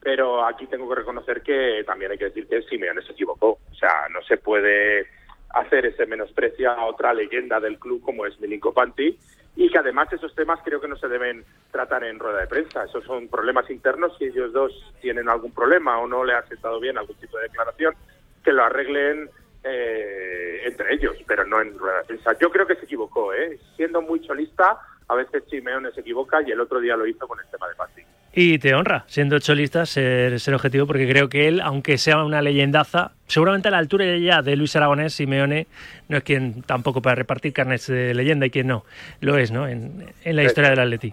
[0.00, 3.58] pero aquí tengo que reconocer que también hay que decir que Simeone se equivocó.
[3.70, 5.06] O sea, no se puede
[5.50, 9.18] hacer ese menosprecio a otra leyenda del club como es Milinko Pantic
[9.54, 12.84] y que además esos temas creo que no se deben tratar en rueda de prensa.
[12.84, 14.16] Esos son problemas internos.
[14.18, 17.44] Si ellos dos tienen algún problema o no le ha sentado bien algún tipo de
[17.44, 17.94] declaración,
[18.42, 19.28] que lo arreglen
[19.62, 22.36] eh, entre ellos, pero no en rueda de prensa.
[22.40, 23.58] Yo creo que se equivocó, ¿eh?
[23.76, 24.78] siendo muy cholista.
[25.08, 27.74] A veces Simeone se equivoca y el otro día lo hizo con el tema de
[27.74, 28.02] Pati.
[28.34, 32.40] Y te honra, siendo cholista, ser, ser objetivo, porque creo que él, aunque sea una
[32.40, 35.66] leyendaza, seguramente a la altura ya de Luis Aragonés, Simeone
[36.08, 38.86] no es quien tampoco para repartir carnes de leyenda y quien no.
[39.20, 39.68] Lo es, ¿no?
[39.68, 41.12] En, en la historia del Atleti.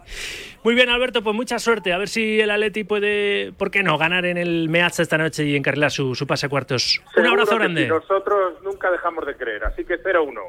[0.63, 1.91] Muy bien, Alberto, pues mucha suerte.
[1.91, 5.43] A ver si el Atleti puede, ¿por qué no?, ganar en el Meazza esta noche
[5.45, 7.01] y encarrilar su, su pase a cuartos.
[7.17, 7.86] Un abrazo grande.
[7.88, 10.39] nosotros nunca dejamos de creer, así que 0-1.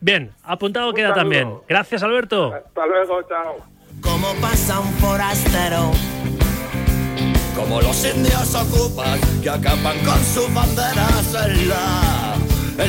[0.00, 1.20] Bien, apuntado queda saludo.
[1.22, 1.54] también.
[1.66, 2.52] Gracias, Alberto.
[2.52, 3.75] Hasta luego, chao.
[4.16, 5.92] Como pasa un forastero.
[7.54, 12.34] Como los indios ocupas que acaban con sus banderas en la.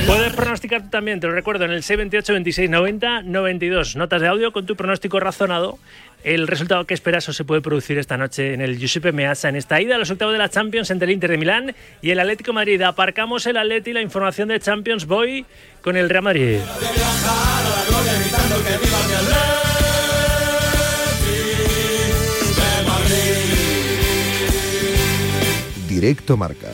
[0.06, 3.98] Puedes pronosticar tú también, te lo recuerdo, en el 628 26 90 92.
[3.98, 5.78] Notas de audio con tu pronóstico razonado.
[6.24, 9.58] El resultado que esperas o se puede producir esta noche en el Giuseppe Meazza en
[9.58, 12.22] esta ida a los octavos de la Champions entre el Inter de Milán y el
[12.22, 12.82] Atlético de Madrid.
[12.84, 15.46] Aparcamos el Atleti, la información de Champions Boy
[15.82, 16.60] con el Real Madrid.
[26.00, 26.72] Directo Marca.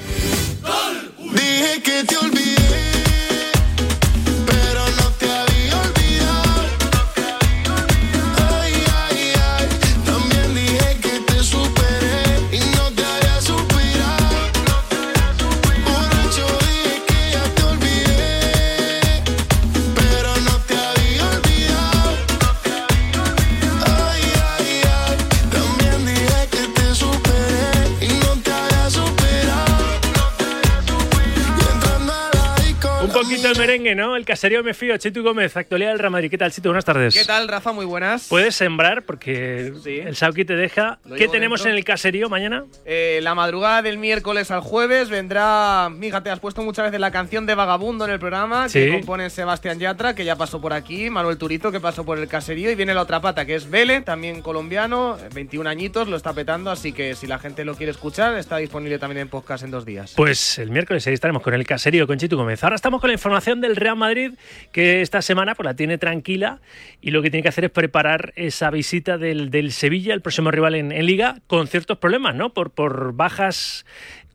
[33.54, 34.16] Un poquito el merengue, ¿no?
[34.16, 34.97] El caserío me fío.
[34.97, 36.30] Chitu Gómez, actualidad del Real Madrid.
[36.32, 36.70] ¿Qué tal, Chitu?
[36.70, 37.14] Buenas tardes.
[37.14, 37.72] ¿Qué tal, Rafa?
[37.72, 38.28] Muy buenas.
[38.28, 40.97] Puedes sembrar porque el Sauki te deja.
[41.06, 41.72] Lo ¿Qué tenemos dentro.
[41.72, 42.66] en el caserío mañana?
[42.86, 45.91] Eh, la madrugada del miércoles al jueves vendrá.
[45.99, 48.91] Fíjate, has puesto muchas veces la canción de Vagabundo en el programa, que Sí.
[48.91, 52.72] componen Sebastián Yatra, que ya pasó por aquí, Manuel Turito, que pasó por el caserío,
[52.72, 56.72] y viene la otra pata, que es Vele, también colombiano, 21 añitos, lo está petando,
[56.72, 59.86] así que si la gente lo quiere escuchar, está disponible también en podcast en dos
[59.86, 60.14] días.
[60.16, 62.64] Pues el miércoles ahí estaremos con el caserío con Chitu Gómez.
[62.64, 64.33] Ahora estamos con la información del Real Madrid,
[64.71, 66.61] que esta semana pues, la tiene tranquila
[67.01, 70.51] y lo que tiene que hacer es preparar esa visita del, del Sevilla, el próximo
[70.51, 72.53] rival en, en Liga, con ciertos problemas, ¿no?
[72.53, 73.85] Por, por bajas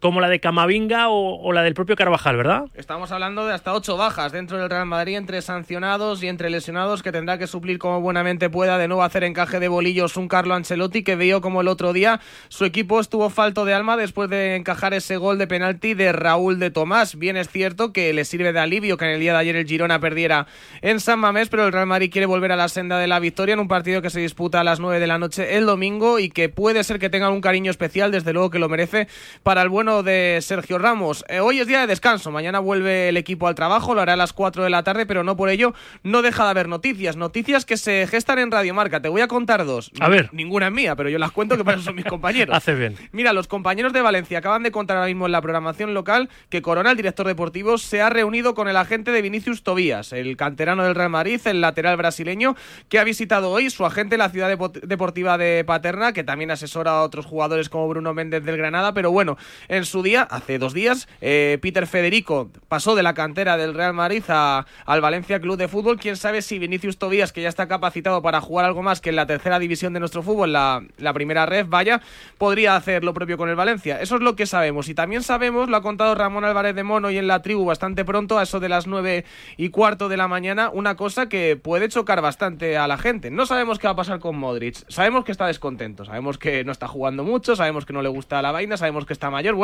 [0.00, 2.64] como la de Camavinga o, la del propio Carvajal, ¿verdad?
[2.74, 7.02] Estamos hablando de hasta ocho bajas dentro del Real Madrid, entre sancionados y entre lesionados,
[7.02, 10.54] que tendrá que suplir como buenamente pueda de nuevo hacer encaje de bolillos un Carlo
[10.54, 14.56] Ancelotti, que vio como el otro día su equipo estuvo falto de alma después de
[14.56, 17.16] encajar ese gol de penalti de Raúl de Tomás.
[17.16, 19.66] Bien es cierto que le sirve de alivio que en el día de ayer el
[19.66, 20.46] Girona perdiera
[20.80, 23.54] en San Mamés, pero el Real Madrid quiere volver a la senda de la victoria
[23.54, 26.28] en un partido que se disputa a las 9 de la noche el domingo y
[26.28, 29.08] que puede ser que tenga un cariño especial, desde luego que lo merece,
[29.42, 31.24] para el de Sergio Ramos.
[31.28, 34.16] Eh, hoy es día de descanso, mañana vuelve el equipo al trabajo, lo hará a
[34.16, 35.72] las 4 de la tarde, pero no por ello
[36.02, 39.00] no deja de haber noticias, noticias que se gestan en Radio Marca.
[39.00, 39.90] Te voy a contar dos.
[40.00, 40.28] A ver.
[40.32, 42.54] Ninguna es mía, pero yo las cuento que para eso son mis compañeros.
[42.54, 42.96] Hace bien.
[43.12, 46.60] Mira, los compañeros de Valencia acaban de contar ahora mismo en la programación local que
[46.60, 50.84] Corona, el director deportivo, se ha reunido con el agente de Vinicius Tobías, el canterano
[50.84, 52.54] del Real Madrid, el lateral brasileño,
[52.90, 56.50] que ha visitado hoy su agente en la ciudad depo- deportiva de Paterna, que también
[56.50, 58.92] asesora a otros jugadores como Bruno Méndez del Granada.
[58.92, 59.38] Pero bueno,
[59.78, 63.94] en su día, hace dos días, eh, Peter Federico pasó de la cantera del Real
[63.94, 65.98] Madrid a- al Valencia Club de Fútbol.
[65.98, 69.16] Quién sabe si Vinicius Tobías, que ya está capacitado para jugar algo más que en
[69.16, 72.00] la tercera división de nuestro fútbol, la, la primera red, vaya,
[72.36, 74.00] podría hacer lo propio con el Valencia.
[74.00, 74.88] Eso es lo que sabemos.
[74.88, 78.04] Y también sabemos, lo ha contado Ramón Álvarez de Mono y en la tribu bastante
[78.04, 79.24] pronto, a eso de las nueve
[79.56, 83.30] y cuarto de la mañana, una cosa que puede chocar bastante a la gente.
[83.30, 84.76] No sabemos qué va a pasar con Modric.
[84.88, 88.42] Sabemos que está descontento, sabemos que no está jugando mucho, sabemos que no le gusta
[88.42, 89.54] la vaina, sabemos que está mayor.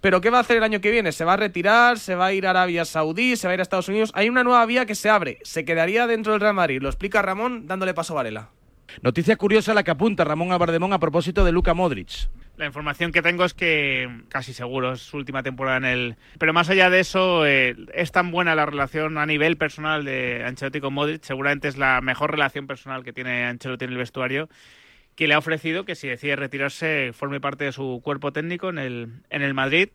[0.00, 1.12] Pero ¿qué va a hacer el año que viene?
[1.12, 1.98] ¿Se va a retirar?
[1.98, 3.36] ¿Se va a ir a Arabia Saudí?
[3.36, 4.10] ¿Se va a ir a Estados Unidos?
[4.14, 5.38] Hay una nueva vía que se abre.
[5.42, 6.82] Se quedaría dentro del Real Madrid.
[6.82, 8.50] Lo explica Ramón dándole paso a Varela.
[9.02, 12.28] Noticia curiosa la que apunta Ramón Albardemón a propósito de Luca Modric.
[12.56, 16.16] La información que tengo es que casi seguro es su última temporada en el.
[16.38, 20.42] Pero más allá de eso, eh, es tan buena la relación a nivel personal de
[20.42, 21.22] Ancelotti con Modric.
[21.22, 24.48] Seguramente es la mejor relación personal que tiene Ancelotti en el vestuario.
[25.16, 28.78] Que le ha ofrecido que si decide retirarse, forme parte de su cuerpo técnico en
[28.78, 29.88] el, en el Madrid.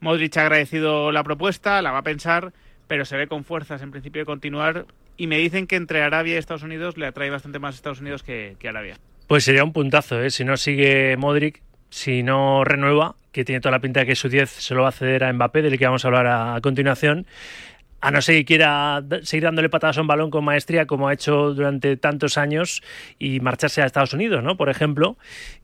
[0.00, 2.52] Modric ha agradecido la propuesta, la va a pensar,
[2.88, 4.86] pero se ve con fuerzas en principio de continuar.
[5.16, 8.22] Y me dicen que entre Arabia y Estados Unidos le atrae bastante más Estados Unidos
[8.22, 8.98] que, que Arabia.
[9.28, 10.30] Pues sería un puntazo, ¿eh?
[10.30, 14.28] Si no sigue Modric, si no renueva, que tiene toda la pinta de que su
[14.28, 16.60] 10 se lo va a ceder a Mbappé, del que vamos a hablar a, a
[16.60, 17.26] continuación.
[18.04, 21.14] A no ser que quiera seguir dándole patadas a un balón con maestría como ha
[21.14, 22.82] hecho durante tantos años
[23.18, 24.58] y marcharse a Estados Unidos, ¿no?
[24.58, 25.16] Por ejemplo,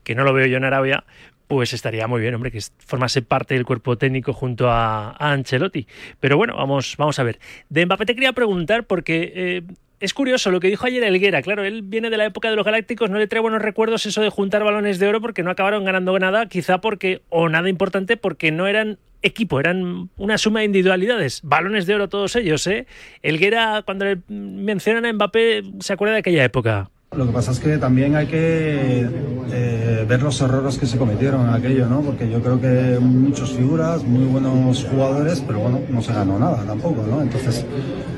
[0.03, 1.03] que no lo veo yo en Arabia,
[1.45, 5.85] pues estaría muy bien, hombre, que formase parte del cuerpo técnico junto a, a Ancelotti.
[6.19, 7.37] Pero bueno, vamos, vamos a ver.
[7.69, 9.61] De Mbappé te quería preguntar porque eh,
[9.99, 11.43] es curioso lo que dijo ayer Elguera.
[11.43, 14.19] Claro, él viene de la época de los Galácticos, no le trae buenos recuerdos eso
[14.19, 18.17] de juntar balones de oro porque no acabaron ganando nada, quizá porque, o nada importante,
[18.17, 21.41] porque no eran equipo, eran una suma de individualidades.
[21.43, 22.87] Balones de oro todos ellos, ¿eh?
[23.21, 26.89] Elguera, cuando le mencionan a Mbappé, se acuerda de aquella época.
[27.13, 29.05] Lo que pasa es que también hay que
[29.51, 31.99] eh, ver los errores que se cometieron en aquello, ¿no?
[31.99, 36.63] Porque yo creo que muchas figuras, muy buenos jugadores, pero bueno, no se ganó nada
[36.63, 37.21] tampoco, ¿no?
[37.21, 37.65] Entonces,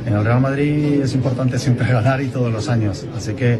[0.05, 3.03] en el Real Madrid es importante siempre ganar y todos los años.
[3.17, 3.57] Así que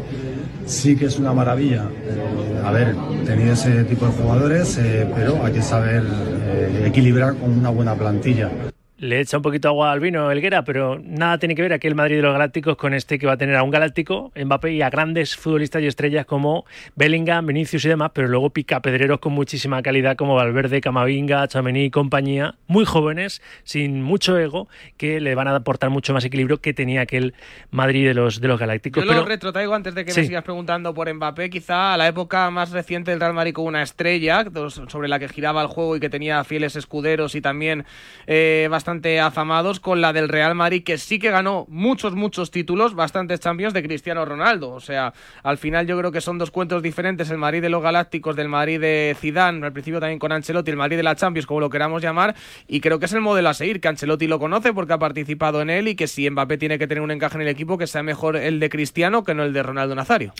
[0.66, 2.94] sí que es una maravilla eh, haber
[3.26, 6.04] tenido ese tipo de jugadores, eh, pero hay que saber
[6.84, 8.50] equilibrar con una buena plantilla
[8.98, 12.16] le echa un poquito agua al vino Elguera, pero nada tiene que ver aquel Madrid
[12.16, 14.90] de los Galácticos con este que va a tener a un Galáctico, Mbappé y a
[14.90, 16.64] grandes futbolistas y estrellas como
[16.94, 21.86] Bellingham, Vinicius y demás, pero luego pica pedreros con muchísima calidad como Valverde, Camavinga, Chamení
[21.86, 26.60] y compañía, muy jóvenes, sin mucho ego, que le van a aportar mucho más equilibrio
[26.60, 27.34] que tenía aquel
[27.72, 29.04] Madrid de los, de los Galácticos.
[29.04, 32.48] Yo lo retrotraigo antes de que me sigas preguntando por Mbappé, quizá a la época
[32.50, 34.44] más reciente del Real Madrid con una estrella
[34.88, 37.84] sobre la que giraba el juego y que tenía fieles escuderos y también
[38.28, 38.83] eh, bastante
[39.20, 43.74] afamados con la del Real Madrid, que sí que ganó muchos, muchos títulos, bastantes Champions
[43.74, 44.70] de Cristiano Ronaldo.
[44.70, 45.12] O sea,
[45.42, 48.48] al final yo creo que son dos cuentos diferentes, el Madrid de los Galácticos, del
[48.48, 51.70] Madrid de Zidane, al principio también con Ancelotti, el Madrid de la Champions, como lo
[51.70, 52.34] queramos llamar,
[52.68, 55.62] y creo que es el modelo a seguir, que Ancelotti lo conoce porque ha participado
[55.62, 57.86] en él y que si Mbappé tiene que tener un encaje en el equipo, que
[57.86, 60.32] sea mejor el de Cristiano que no el de Ronaldo Nazario.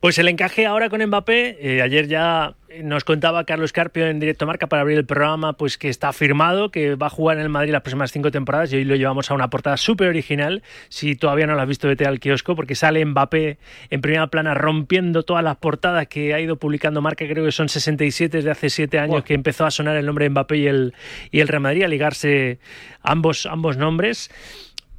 [0.00, 4.46] Pues el encaje ahora con Mbappé, eh, ayer ya nos contaba Carlos Carpio en directo
[4.46, 7.48] marca para abrir el programa, pues que está firmado, que va a jugar en el
[7.48, 10.62] Madrid las próximas cinco temporadas y hoy lo llevamos a una portada súper original.
[10.90, 14.52] Si todavía no lo has visto, vete al kiosco porque sale Mbappé en primera plana
[14.52, 18.68] rompiendo todas las portadas que ha ido publicando marca, creo que son 67 desde hace
[18.68, 20.94] siete años que empezó a sonar el nombre de Mbappé y el,
[21.30, 22.58] y el Real Madrid, a ligarse
[23.02, 24.30] ambos, ambos nombres.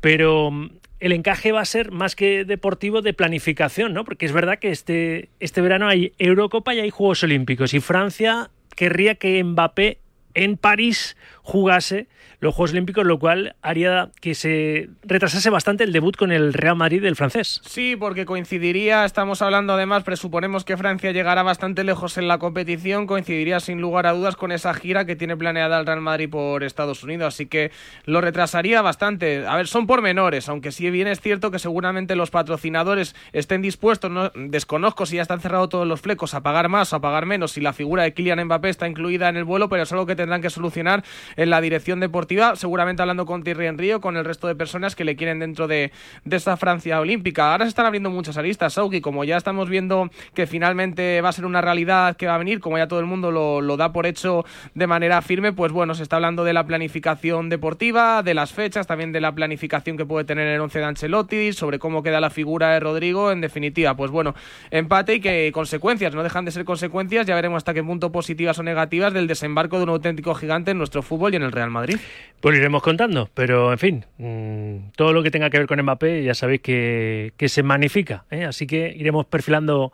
[0.01, 0.51] Pero
[0.99, 4.03] el encaje va a ser más que deportivo de planificación, ¿no?
[4.03, 8.49] Porque es verdad que este, este verano hay Eurocopa y hay Juegos Olímpicos y Francia
[8.75, 9.99] querría que Mbappé
[10.33, 11.17] en París
[11.47, 16.53] jugase los Juegos Olímpicos, lo cual haría que se retrasase bastante el debut con el
[16.53, 17.61] Real Madrid del francés.
[17.65, 23.07] Sí, porque coincidiría, estamos hablando además, presuponemos que Francia llegará bastante lejos en la competición,
[23.07, 26.65] coincidiría sin lugar a dudas con esa gira que tiene planeada el Real Madrid por
[26.65, 27.71] Estados Unidos, así que
[28.03, 29.47] lo retrasaría bastante.
[29.47, 34.11] A ver, son pormenores, aunque sí bien es cierto que seguramente los patrocinadores estén dispuestos,
[34.11, 37.25] no, desconozco si ya están cerrados todos los flecos, a pagar más o a pagar
[37.25, 40.05] menos, si la figura de Kylian Mbappé está incluida en el vuelo, pero es algo
[40.05, 41.03] que tendrán que solucionar
[41.38, 45.05] en la dirección deportiva, seguramente hablando con Thierry Henry con el resto de personas que
[45.05, 45.91] le quieren dentro de,
[46.25, 47.51] de esta Francia olímpica.
[47.51, 51.31] Ahora se están abriendo muchas aristas, Sauki, como ya estamos viendo que finalmente va a
[51.31, 53.93] ser una realidad que va a venir, como ya todo el mundo lo, lo da
[53.93, 58.33] por hecho de manera firme, pues bueno, se está hablando de la planificación deportiva, de
[58.33, 62.03] las fechas, también de la planificación que puede tener el 11 de Ancelotti, sobre cómo
[62.03, 64.35] queda la figura de Rodrigo, en definitiva, pues bueno,
[64.71, 68.57] empate y que consecuencias, no dejan de ser consecuencias, ya veremos hasta qué punto positivas
[68.59, 71.69] o negativas del desembarco de un auténtico gigante en nuestro fútbol y en el Real
[71.69, 71.97] Madrid.
[72.39, 75.82] Pues lo iremos contando, pero en fin, mm, todo lo que tenga que ver con
[75.82, 78.45] Mbappé ya sabéis que, se magnifica, ¿eh?
[78.45, 79.91] así que iremos perfilando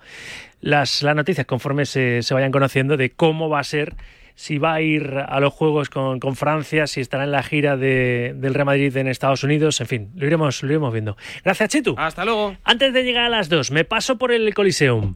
[0.59, 3.95] las, las noticias conforme se, se, vayan conociendo de cómo va a ser,
[4.35, 7.77] si va a ir a los Juegos con, con Francia, si estará en la gira
[7.77, 11.15] de, del Real Madrid en Estados Unidos, en fin, lo iremos, lo iremos viendo.
[11.45, 11.95] Gracias, Chitu.
[11.97, 12.57] Hasta luego.
[12.65, 15.15] Antes de llegar a las dos, me paso por el Coliseum.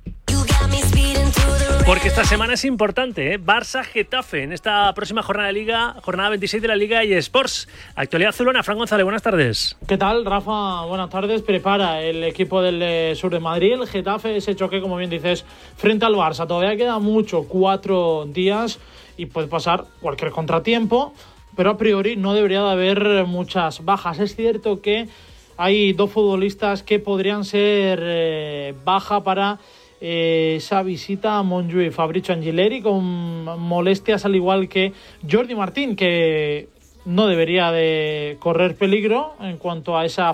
[1.88, 3.40] Porque esta semana es importante, ¿eh?
[3.40, 7.70] Barça-Getafe en esta próxima jornada de Liga, jornada 26 de la Liga y Sports.
[7.96, 9.78] Actualidad Zulona, Fran González, buenas tardes.
[9.88, 10.84] ¿Qué tal, Rafa?
[10.84, 11.44] Buenas tardes.
[11.44, 15.46] Prepara el equipo del eh, sur de Madrid, el Getafe, ese choque, como bien dices,
[15.78, 16.46] frente al Barça.
[16.46, 18.80] Todavía queda mucho, cuatro días
[19.16, 21.14] y puede pasar cualquier contratiempo,
[21.56, 24.20] pero a priori no debería de haber muchas bajas.
[24.20, 25.08] Es cierto que
[25.56, 29.60] hay dos futbolistas que podrían ser eh, baja para
[30.00, 31.92] esa visita a Montjuïc.
[31.92, 33.04] Fabricio Angileri con
[33.60, 34.94] molestias al igual que
[35.30, 36.68] Jordi Martín, que
[37.06, 40.34] no debería de correr peligro en cuanto a esa